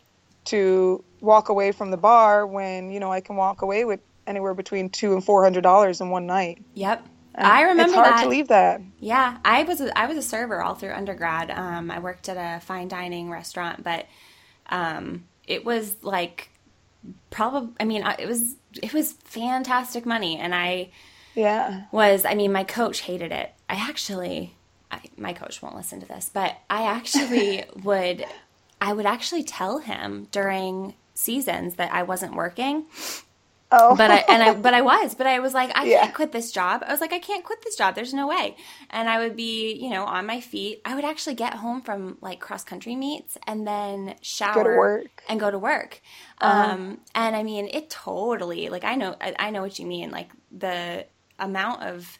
[0.46, 4.54] to walk away from the bar when, you know, I can walk away with anywhere
[4.54, 6.62] between two and four hundred dollars in one night.
[6.74, 7.06] Yep.
[7.34, 8.22] And I remember it's hard that.
[8.22, 8.80] to leave that.
[8.98, 11.50] Yeah, I was a, I was a server all through undergrad.
[11.50, 14.06] Um, I worked at a fine dining restaurant, but
[14.70, 16.48] um, it was like
[17.30, 17.74] probably.
[17.78, 20.90] I mean, it was it was fantastic money, and I
[21.36, 21.84] Yeah.
[21.92, 22.24] was.
[22.24, 23.52] I mean, my coach hated it.
[23.68, 24.56] I actually,
[24.90, 28.24] I, my coach won't listen to this, but I actually would.
[28.80, 32.84] I would actually tell him during seasons that I wasn't working
[33.72, 33.96] Oh.
[33.96, 36.02] but I and I but I was, but I was like, I Yeah.
[36.02, 36.84] can't quit this job.
[36.86, 37.96] I was like, I can't quit this job.
[37.96, 38.56] There's no way.
[38.90, 40.80] And I would be, you know, on my feet.
[40.84, 45.24] I would actually get home from like cross country meets and then shower work.
[45.28, 46.00] and go to work.
[46.40, 50.10] Um, and I mean, it totally like I know I, I know what you mean.
[50.12, 51.04] Like the
[51.38, 52.18] amount of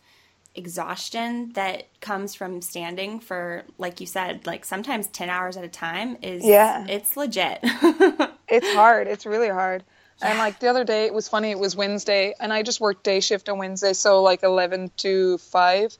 [0.55, 5.69] exhaustion that comes from standing for like you said like sometimes 10 hours at a
[5.69, 6.87] time is Yeah.
[6.89, 7.59] it's legit
[8.49, 9.07] it's hard.
[9.07, 9.85] It's really hard.
[10.23, 11.51] And like the other day, it was funny.
[11.51, 15.37] It was Wednesday, and I just worked day shift on Wednesday, so like eleven to
[15.37, 15.95] five.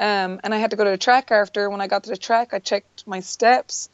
[0.00, 1.70] Um, and I had to go to the track after.
[1.70, 3.88] When I got to the track, I checked my steps,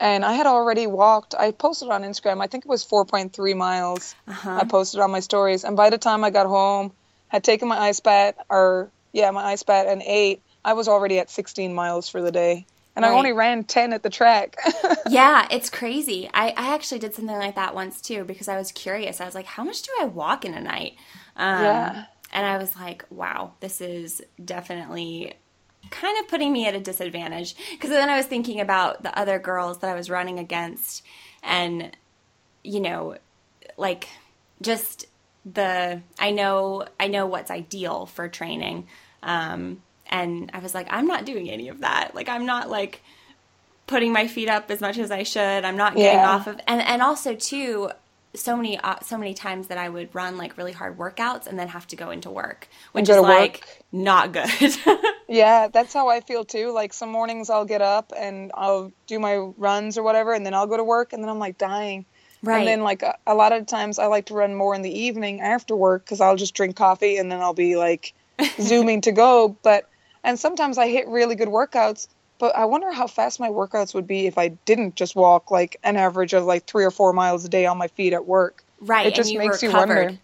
[0.00, 1.36] and I had already walked.
[1.38, 2.42] I posted on Instagram.
[2.42, 4.16] I think it was four point three miles.
[4.26, 4.58] Uh-huh.
[4.60, 6.90] I posted on my stories, and by the time I got home,
[7.32, 10.42] had taken my ice bath, or yeah, my ice bath, and ate.
[10.64, 14.02] I was already at sixteen miles for the day, and I only ran ten at
[14.04, 14.56] the track.
[15.08, 16.30] Yeah, it's crazy.
[16.32, 19.20] I, I actually did something like that once too because I was curious.
[19.20, 20.94] I was like, how much do I walk in a night?
[21.36, 22.04] Um, Yeah.
[22.32, 25.34] And I was like, wow, this is definitely
[25.90, 27.56] kind of putting me at a disadvantage.
[27.72, 31.02] Because then I was thinking about the other girls that I was running against
[31.42, 31.94] and,
[32.64, 33.16] you know,
[33.76, 34.08] like
[34.62, 35.06] just
[35.44, 38.88] the, I know, I know what's ideal for training.
[39.22, 42.14] Um, and I was like, I'm not doing any of that.
[42.14, 43.02] Like, I'm not like,
[43.86, 45.64] putting my feet up as much as I should.
[45.64, 46.24] I'm not getting Yeah.
[46.24, 47.90] off of and and also too
[48.34, 51.58] so many uh, so many times that I would run like really hard workouts and
[51.58, 53.82] then have to go into work, which is like work.
[53.92, 54.48] not good.
[55.28, 56.72] Yeah, that's how I feel too.
[56.72, 60.54] Like some mornings I'll get up and I'll do my runs or whatever, and then
[60.54, 62.06] I'll go to work, and then I'm like dying.
[62.42, 62.58] Right.
[62.58, 64.98] And then like a, a lot of times I like to run more in the
[64.98, 68.14] evening after work because I'll just drink coffee and then I'll be like
[68.60, 69.56] zooming to go.
[69.62, 69.88] But
[70.24, 72.08] and sometimes I hit really good workouts.
[72.38, 75.76] But I wonder how fast my workouts would be if I didn't just walk like
[75.84, 78.64] an average of like three or four miles a day on my feet at work.
[78.80, 79.06] right.
[79.06, 80.18] It just makes you wonder.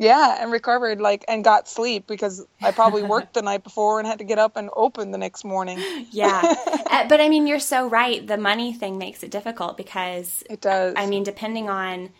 [0.00, 4.08] Yeah, and recovered like and got sleep because I probably worked the night before and
[4.08, 5.78] had to get up and open the next morning.
[6.10, 6.42] Yeah.
[6.90, 8.26] Uh, but I mean, you're so right.
[8.26, 10.94] The money thing makes it difficult because It does.
[10.96, 12.10] I mean, depending on,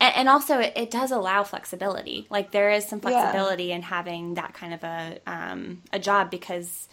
[0.00, 2.26] and, and also it, it does allow flexibility.
[2.28, 3.10] Like there is some Yeah.
[3.10, 6.88] flexibility in having that kind of a um, a job because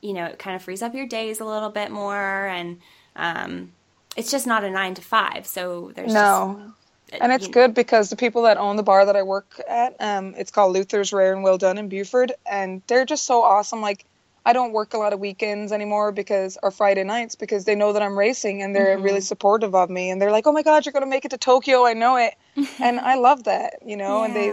[0.00, 2.78] you know it kind of frees up your days a little bit more, and
[3.16, 3.72] um,
[4.16, 5.44] it's just not a nine to five.
[5.46, 6.60] So there's no.
[6.64, 6.78] just,
[7.12, 10.34] And it's good because the people that own the bar that I work at, um,
[10.36, 13.80] it's called Luther's Rare and Well Done in Beaufort, and they're just so awesome.
[13.80, 14.04] Like,
[14.44, 17.92] I don't work a lot of weekends anymore because, or Friday nights, because they know
[17.92, 20.10] that I'm racing and they're really supportive of me.
[20.10, 21.84] And they're like, "Oh my God, you're gonna make it to Tokyo!
[21.84, 22.34] I know it,"
[22.80, 24.22] and I love that, you know.
[24.22, 24.50] And they,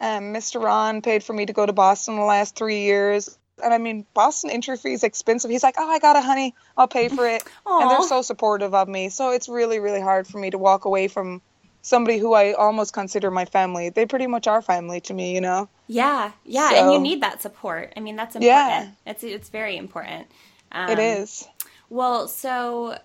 [0.00, 0.62] um, Mr.
[0.62, 3.38] Ron paid for me to go to Boston the last three years.
[3.62, 5.50] And I mean, Boston entry fee is expensive.
[5.50, 6.54] He's like, "Oh, I got it, honey.
[6.76, 9.08] I'll pay for it." and they're so supportive of me.
[9.08, 11.40] So it's really, really hard for me to walk away from
[11.86, 13.90] somebody who I almost consider my family.
[13.90, 15.70] They pretty much are family to me, you know.
[15.88, 17.92] Yeah, yeah, and you need that support.
[17.96, 18.78] I mean, that's important.
[18.78, 18.92] Yeah.
[19.06, 20.26] It's it's very important.
[20.72, 21.48] Um, it is.
[21.90, 22.98] Well, so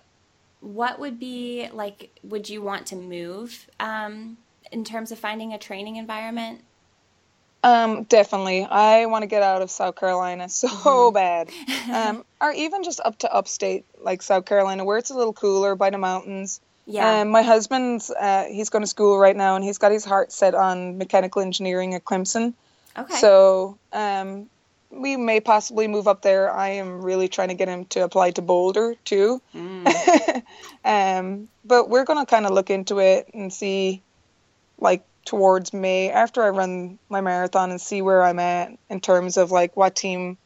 [0.60, 2.10] what would be like?
[2.24, 4.38] Would you want to move um,
[4.72, 6.62] in terms of finding a training environment?
[7.64, 8.64] Um, definitely.
[8.64, 11.12] I want to get out of South Carolina so Mm-hmm.
[11.12, 11.52] bad.
[11.90, 15.76] Um, or even just up to upstate, like South Carolina, where it's a little cooler
[15.76, 16.60] by the mountains.
[16.86, 17.20] Yeah.
[17.20, 20.32] Um, my husband's, uh, he's going to school right now, and he's got his heart
[20.32, 22.54] set on mechanical engineering at Clemson.
[22.96, 23.14] okay.
[23.14, 24.48] So um,
[24.90, 26.52] we may possibly move up there.
[26.52, 29.40] I am really trying to get him to apply to Boulder too.
[29.54, 30.42] Mm.
[30.84, 34.02] um, but we're going to kind of look into it and see,
[34.78, 39.36] like towards May after I run my marathon and see where I'm at in terms
[39.36, 40.36] of like what team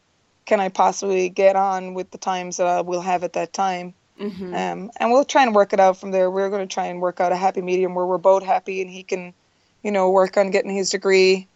[0.45, 3.95] can I possibly get on with the times that I will have at that time.
[4.19, 6.31] Hmm Um, and we'll try and work it out from there.
[6.31, 8.91] We're going to try and work out a happy medium where we're both happy and
[8.91, 9.35] he can,
[9.83, 11.49] you know, work on getting his degree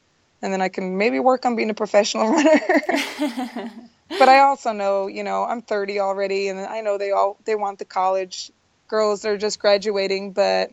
[0.42, 2.60] and then I can maybe work on being a professional runner.
[4.08, 7.54] but I also know, you know, I'm 30 already and I know they all they
[7.54, 8.50] want the college
[8.88, 10.70] girls that are just graduating, but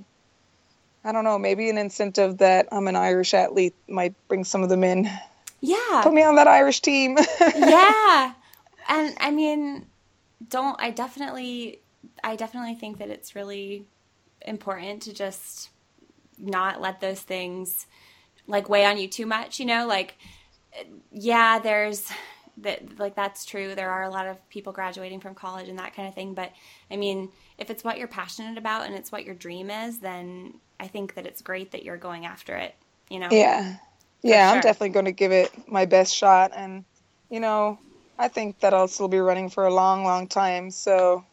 [1.03, 4.69] I don't know, maybe an incentive that I'm an Irish athlete might bring some of
[4.69, 5.09] them in.
[5.61, 6.01] Yeah.
[6.03, 7.17] Put me on that Irish team.
[7.39, 8.33] yeah.
[8.89, 9.85] And I mean,
[10.45, 11.81] don't I definitely
[12.23, 13.85] I definitely think that it's really
[14.41, 15.69] important to just
[16.37, 17.87] not let those things
[18.47, 19.87] like weigh on you too much, you know?
[19.87, 20.17] Like
[21.11, 22.11] yeah, there's
[22.57, 23.75] that like that's true.
[23.75, 26.51] There are a lot of people graduating from college and that kind of thing, but
[26.91, 30.55] I mean, if it's what you're passionate about and it's what your dream is, then
[30.79, 32.75] I think that it's great that you're going after it,
[33.09, 33.37] you know?
[33.37, 33.75] Yeah.
[34.23, 34.57] Yeah, sure.
[34.57, 36.85] I'm definitely going to give it my best shot and
[37.29, 37.77] you know,
[38.17, 41.23] I think that I'll still be running for a long, long time, so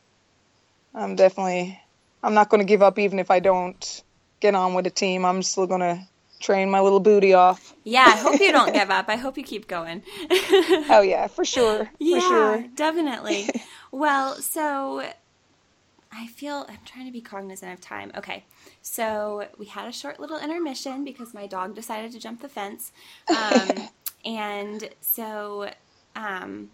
[0.94, 1.80] I'm definitely
[2.22, 4.02] I'm not going to give up even if I don't
[4.40, 5.24] get on with a team.
[5.24, 6.00] I'm still going to
[6.40, 7.74] train my little booty off.
[7.84, 9.08] Yeah, I hope you don't give up.
[9.08, 10.02] I hope you keep going.
[10.30, 11.90] oh yeah, for sure.
[11.98, 12.64] Yeah, for sure.
[12.74, 13.50] definitely.
[13.92, 15.04] well, so
[16.12, 18.12] I feel I'm trying to be cognizant of time.
[18.16, 18.44] Okay,
[18.82, 22.92] so we had a short little intermission because my dog decided to jump the fence,
[23.28, 23.88] um,
[24.24, 25.70] and so
[26.16, 26.70] um,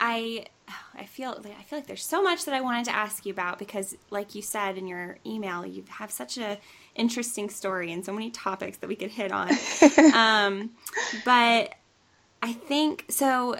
[0.00, 0.46] I
[0.96, 3.58] I feel I feel like there's so much that I wanted to ask you about
[3.58, 6.58] because, like you said in your email, you have such a
[6.94, 9.50] interesting story and so many topics that we could hit on.
[10.14, 10.70] um,
[11.24, 11.74] but
[12.42, 13.56] I think so.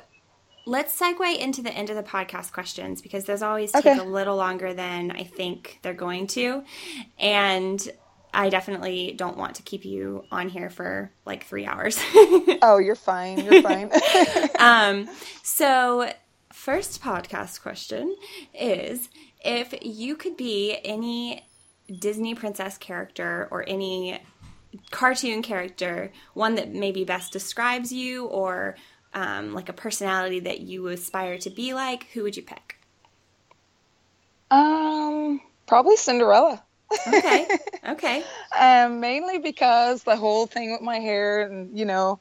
[0.66, 3.98] Let's segue into the end of the podcast questions because those always take Okay.
[3.98, 6.64] a little longer than I think they're going to,
[7.18, 7.86] and
[8.34, 11.98] I definitely don't want to keep you on here for like three hours.
[12.66, 13.44] Oh, you're fine.
[13.44, 13.90] You're fine.
[14.58, 15.06] um,
[15.42, 16.10] so,
[16.50, 18.16] first podcast question
[18.58, 19.10] is
[19.44, 21.44] if you could be any
[21.98, 24.18] Disney princess character or any
[24.90, 28.76] cartoon character, one that maybe best describes you or
[29.12, 32.78] um, like a personality that you aspire to be like, who would you pick?
[34.50, 36.63] um, probably Cinderella.
[37.06, 37.46] Okay.
[37.86, 38.24] Okay.
[38.58, 42.18] Um, mainly because the whole thing with my hair and you know,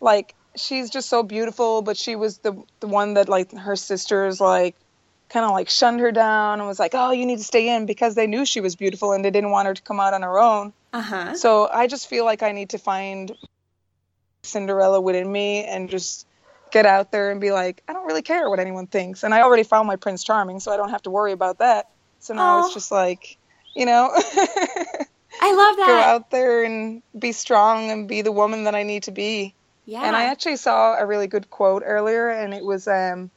[0.00, 4.40] like she's just so beautiful, but she was the the one that like her sisters
[4.40, 4.74] like
[5.28, 7.86] kind of like shunned her down and was like, "Oh, you need to stay in"
[7.86, 10.22] because they knew she was beautiful and they didn't want her to come out on
[10.22, 10.72] her own.
[10.92, 11.34] Uh huh.
[11.34, 13.32] So I just feel like I need to find
[14.42, 16.26] Cinderella within me and just
[16.70, 19.22] get out there and be like, I don't really care what anyone thinks.
[19.22, 21.86] And I already found my Prince Charming, so I don't have to worry about that.
[22.20, 22.64] So now Aw.
[22.64, 23.37] it's just like,
[23.78, 24.10] you know,
[25.40, 25.86] I love that.
[25.86, 29.54] go out there and be strong and be the woman that I need to be.
[29.86, 30.02] Yeah.
[30.02, 33.30] And I actually saw a really good quote earlier, and it was, um,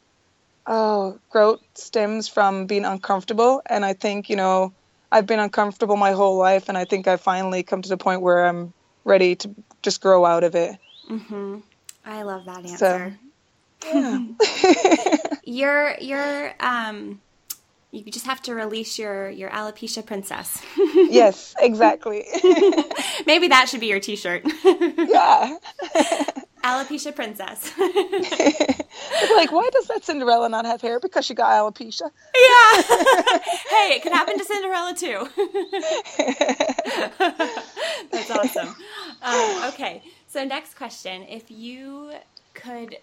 [0.65, 3.61] oh, growth stems from being uncomfortable.
[3.68, 4.73] And I think, you know,
[5.11, 8.22] I've been uncomfortable my whole life, and I think I've finally come to the point
[8.22, 8.73] where I'm
[9.05, 10.76] ready to just grow out of it.
[11.09, 11.59] Mm-hmm.
[12.05, 13.18] I love that So, answer.
[13.85, 15.27] Yeah.
[15.43, 17.19] You're you're um
[17.91, 20.61] you just have to release your your alopecia princess.
[20.95, 22.26] yes, exactly.
[23.26, 24.43] Maybe that should be your t-shirt.
[24.63, 25.57] yeah.
[26.63, 27.72] alopecia princess.
[29.35, 30.99] Like, why does that Cinderella not have hair?
[30.99, 32.09] Because she got alopecia.
[32.35, 32.81] yeah.
[33.69, 35.27] hey, it could happen to Cinderella too.
[38.11, 38.76] That's awesome.
[39.22, 42.11] Um, okay, so next question: If you
[42.53, 42.97] could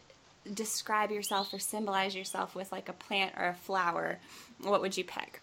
[0.54, 4.18] describe yourself or symbolize yourself with like a plant or a flower,
[4.62, 5.40] what would you pick?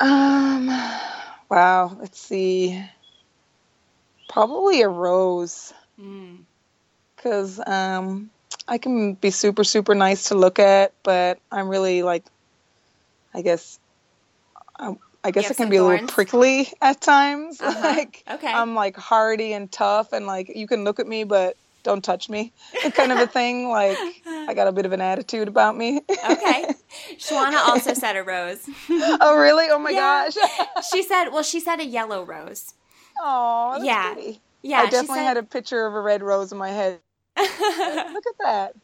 [0.00, 0.66] Um,
[1.48, 1.96] wow.
[1.98, 2.82] Let's see.
[4.28, 6.38] Probably a rose, Mm.
[7.16, 8.30] because um,
[8.66, 12.24] I can be super, super nice to look at, but I'm really like,
[13.32, 13.78] I guess,
[14.78, 17.60] I, I guess it can be a little prickly at times.
[17.62, 17.80] Uh-huh.
[17.80, 18.52] Like, Okay.
[18.52, 22.28] I'm like hardy and tough, and like you can look at me, but don't touch
[22.28, 22.52] me,
[22.94, 23.68] kind of a thing.
[23.68, 23.96] Like,
[24.26, 26.00] I got a bit of an attitude about me.
[26.10, 26.66] Okay.
[27.18, 28.68] Shawana also said a rose.
[28.90, 29.66] oh, really?
[29.70, 30.28] Oh my Yeah.
[30.34, 30.48] gosh.
[30.92, 32.74] She said, well, she said a yellow rose.
[33.22, 34.12] Oh, that's Yeah.
[34.14, 34.40] pretty.
[34.62, 37.00] Yeah, I definitely said- had a picture of a red rose in my head.
[37.38, 38.74] Look at that.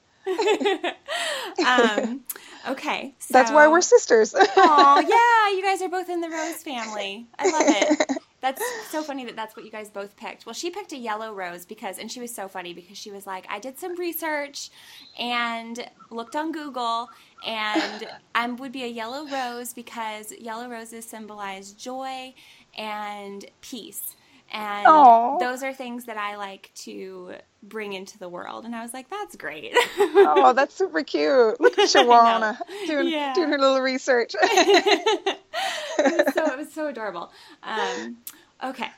[1.66, 2.20] um,
[2.68, 3.14] okay.
[3.18, 4.34] So, That's why we're sisters.
[4.36, 7.26] Oh yeah, you guys are both in the rose family.
[7.38, 8.18] I love it.
[8.40, 10.46] That's so funny that that's what you guys both picked.
[10.46, 13.26] Well, she picked a yellow rose because, and she was so funny because she was
[13.26, 14.70] like, I did some research
[15.18, 17.10] and looked on Google,
[17.46, 22.34] and I would be a yellow rose because yellow roses symbolize joy
[22.76, 24.16] and peace.
[24.52, 25.38] And Aw.
[25.38, 28.64] those are things that I like to bring into the world.
[28.64, 29.72] And I was like, that's great.
[29.98, 31.60] oh, that's super cute.
[31.60, 33.32] Look at Shawana doing, Yeah.
[33.34, 34.34] doing her little research.
[34.42, 37.30] it so it was so adorable.
[37.62, 38.16] Um,
[38.64, 38.88] okay,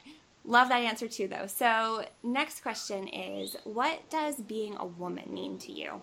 [0.44, 1.46] love that answer too, though.
[1.46, 6.00] So next question is, what does being a woman mean to you?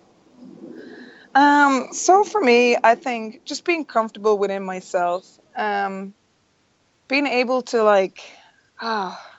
[1.34, 5.38] um, so for me, I think just being comfortable within myself.
[5.56, 6.14] Um,
[7.08, 8.20] being able to like,
[8.80, 9.29] ah, oh,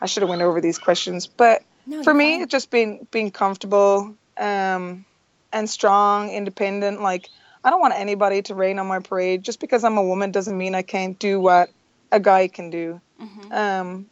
[0.00, 2.48] I should have went over these questions, but no, for me, fine.
[2.48, 5.04] just being being comfortable um,
[5.52, 7.02] and strong, independent.
[7.02, 7.28] Like
[7.64, 9.42] I don't want anybody to rain on my parade.
[9.42, 11.70] Just because I'm a woman doesn't mean I can't do what
[12.10, 13.00] a guy can do.
[13.20, 13.52] Mm-hmm.
[13.52, 14.06] Um,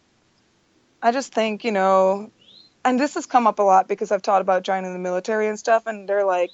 [1.03, 2.31] I just think you know,
[2.85, 5.59] and this has come up a lot because I've taught about joining the military and
[5.59, 6.51] stuff, and they're like,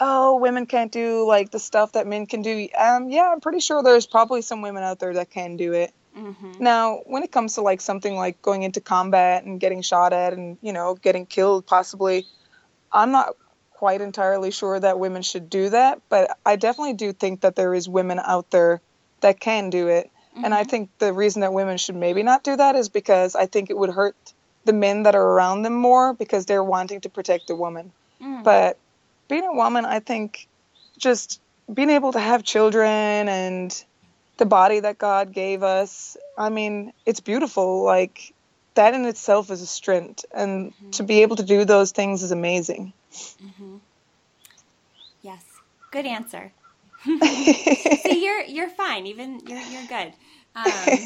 [0.00, 3.60] "Oh, women can't do like the stuff that men can do." Um, yeah, I'm pretty
[3.60, 5.92] sure there's probably some women out there that can do it.
[6.16, 6.52] Mm-hmm.
[6.58, 10.32] Now, when it comes to like something like going into combat and getting shot at
[10.32, 12.26] and you know getting killed possibly,
[12.92, 13.36] I'm not
[13.72, 17.74] quite entirely sure that women should do that, but I definitely do think that there
[17.74, 18.80] is women out there
[19.20, 20.10] that can do it.
[20.34, 20.44] Mm-hmm.
[20.46, 20.70] And I mm-hmm.
[20.70, 23.76] think the reason that women should maybe not do that is because I think it
[23.76, 24.16] would hurt
[24.64, 27.92] the men that are around them more because they're wanting to protect the woman.
[28.20, 28.42] Mm.
[28.42, 28.78] But
[29.28, 30.48] being a woman, I think
[30.98, 31.40] just
[31.72, 33.84] being able to have children and
[34.36, 36.16] the body that God gave us.
[36.36, 37.82] I mean, it's beautiful.
[37.84, 38.34] Like
[38.74, 40.90] that in itself is a strength, and mm-hmm.
[40.90, 42.92] to be able to do those things is amazing.
[43.12, 43.76] Mm-hmm.
[45.22, 45.44] Yes,
[45.90, 46.52] good answer.
[47.04, 49.06] See, you're you're fine.
[49.06, 50.12] Even you're you're good.
[50.54, 50.98] Um,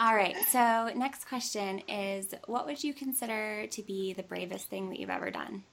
[0.00, 0.36] all right.
[0.50, 5.10] So next question is, what would you consider to be the bravest thing that you've
[5.10, 5.64] ever done?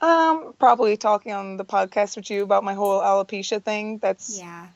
[0.00, 3.98] Um, probably talking on the podcast with you about my whole alopecia thing.
[3.98, 4.68] That's yeah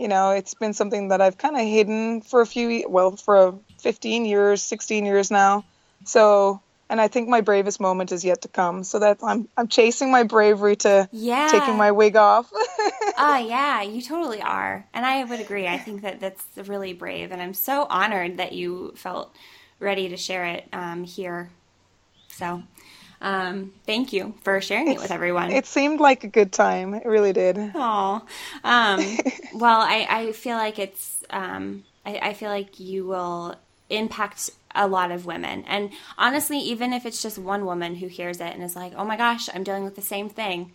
[0.00, 3.58] you know, it's been something that I've kind of hidden for a few, well, for
[3.80, 5.62] 15 years, 16 years now.
[6.04, 8.82] So, and I think my bravest moment is yet to come.
[8.82, 11.48] So that I'm I'm chasing my bravery to yeah.
[11.48, 12.50] taking my wig off.
[13.22, 15.66] Ah, uh, yeah, you totally are, and I would agree.
[15.66, 19.36] I think that that's really brave, and I'm so honored that you felt
[19.78, 21.50] ready to share it um, here.
[22.28, 22.62] So,
[23.20, 25.50] um, thank you for sharing it's, it with everyone.
[25.50, 26.94] It seemed like a good time.
[26.94, 27.58] It really did.
[27.74, 28.22] Oh,
[28.64, 29.18] um,
[29.54, 33.56] well, I, I feel like it's, um, I, I feel like you will
[33.90, 35.64] impact a lot of women.
[35.66, 39.04] And honestly, even if it's just one woman who hears it and is like, oh
[39.04, 40.72] my gosh, I'm dealing with the same thing.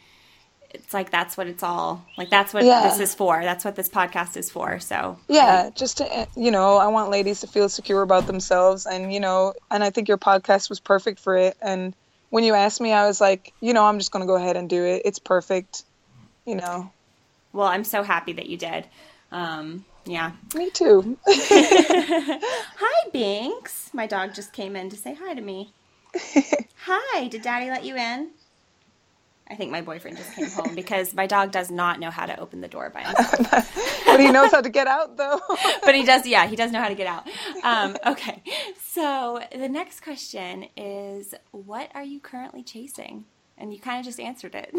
[0.72, 2.30] It's like that's what it's all like.
[2.30, 2.90] That's what yeah.
[2.90, 3.42] this is for.
[3.42, 4.82] That's what this podcast is for.
[4.82, 9.14] So yeah, just to you know, I want ladies to feel secure about themselves, and
[9.14, 11.56] you know, and I think your podcast was perfect for it.
[11.62, 11.96] And
[12.36, 14.58] when you asked me, I was like, you know, I'm just going to go ahead
[14.58, 15.04] and do it.
[15.06, 15.84] It's perfect,
[16.46, 16.92] you know.
[17.54, 18.84] Well, I'm so happy that you did.
[19.32, 20.34] Um, yeah.
[20.54, 21.18] Me too.
[21.26, 23.90] hi, Binks.
[23.94, 25.72] My dog just came in to say hi to me.
[26.76, 28.32] hi, did daddy let you in?
[29.48, 32.40] I think my boyfriend just came home because my dog does not know how to
[32.40, 34.02] open the door by himself.
[34.06, 35.40] but he knows how to get out, though.
[35.84, 37.28] but he does, yeah, he does know how to get out.
[37.64, 38.42] Um, okay,
[38.82, 43.26] so the next question is What are you currently chasing?
[43.58, 44.76] And you kind of just answered it.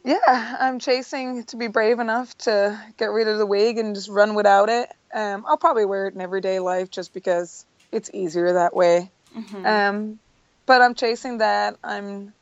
[0.04, 4.08] yeah, I'm chasing to be brave enough to get rid of the wig and just
[4.08, 4.88] run without it.
[5.12, 9.10] Um, I'll probably wear it in everyday life just because it's easier that way.
[9.36, 9.66] Mm-hmm.
[9.66, 10.18] Um,
[10.64, 11.76] but I'm chasing that.
[11.82, 12.32] I'm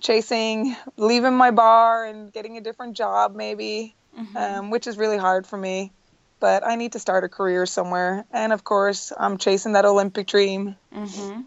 [0.00, 4.36] chasing leaving my bar and getting a different job maybe mm-hmm.
[4.36, 5.92] um, which is really hard for me
[6.40, 8.24] but i need to start a career somewhere.
[8.32, 10.76] And of course i'm chasing that olympic dream.
[10.94, 11.40] Mm-hmm.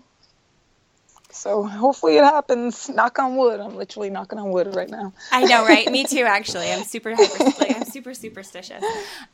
[1.32, 2.90] so hopefully it happens.
[2.90, 3.60] Knock on wood.
[3.60, 5.14] I'm literally knocking on wood right now.
[5.32, 5.90] I know right?
[5.90, 6.72] Me too actually.
[6.72, 8.84] I'm super hyper like, i'm super superstitious.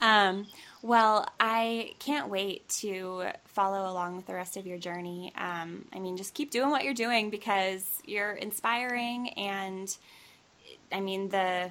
[0.01, 0.45] Um,
[0.81, 5.33] well, I can't wait to follow along with the rest of your journey.
[5.35, 9.95] Um, I mean, just keep doing what you're doing because you're inspiring, and
[10.91, 11.69] I mean, the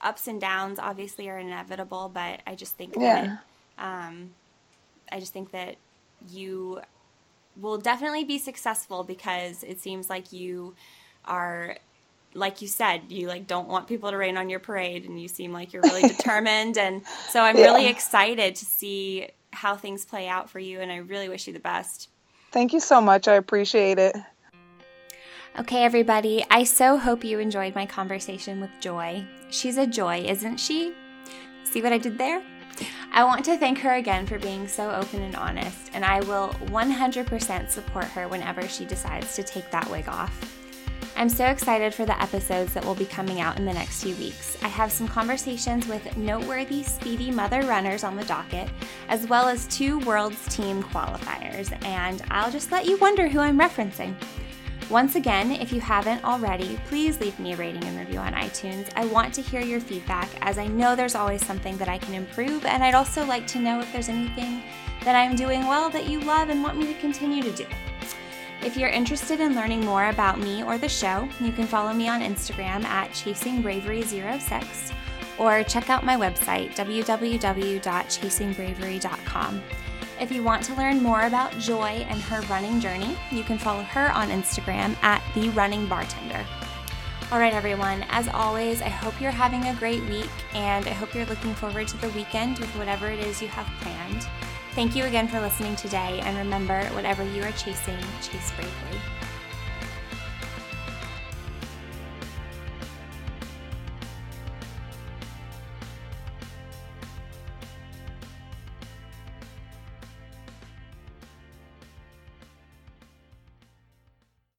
[0.00, 3.38] ups and downs obviously are inevitable, but I just think yeah.
[3.78, 4.30] that um,
[5.10, 5.76] I just think that
[6.30, 6.80] you
[7.60, 10.74] will definitely be successful because it seems like you
[11.24, 11.76] are
[12.36, 15.28] like you said, you like don't want people to rain on your parade, and you
[15.28, 16.78] seem like you're really determined.
[16.78, 17.64] And so I'm yeah.
[17.64, 21.52] really excited to see how things play out for you, and I really wish you
[21.52, 22.08] the best.
[22.52, 23.26] Thank you so much.
[23.28, 24.14] I appreciate it.
[25.58, 29.24] Okay, everybody, I so hope you enjoyed my conversation with Joy.
[29.48, 30.92] She's a joy, isn't she?
[31.64, 32.42] See what I did there?
[33.10, 36.50] I want to thank her again for being so open and honest, and I will
[36.66, 40.65] 100% support her whenever she decides to take that wig off.
[41.18, 44.14] I'm so excited for the episodes that will be coming out in the next few
[44.16, 44.62] weeks.
[44.62, 48.68] I have some conversations with noteworthy speedy mother runners on the docket,
[49.08, 53.58] as well as two World's Team qualifiers, and I'll just let you wonder who I'm
[53.58, 54.14] referencing.
[54.90, 58.90] Once again, if you haven't already, please leave me a rating and review on iTunes.
[58.94, 62.12] I want to hear your feedback as I know there's always something that I can
[62.12, 64.62] improve, and I'd also like to know if there's anything
[65.02, 67.66] that I'm doing well that you love and want me to continue to do.
[68.66, 72.08] If you're interested in learning more about me or the show, you can follow me
[72.08, 74.92] on Instagram at chasingbravery06
[75.38, 79.62] or check out my website, www.chasingbravery.com.
[80.20, 83.84] If you want to learn more about Joy and her running journey, you can follow
[83.84, 86.44] her on Instagram at The Running Bartender.
[87.30, 91.14] All right, everyone, as always, I hope you're having a great week and I hope
[91.14, 94.26] you're looking forward to the weekend with whatever it is you have planned.
[94.76, 99.15] Thank you again for listening today, and remember, whatever you are chasing, chase bravely.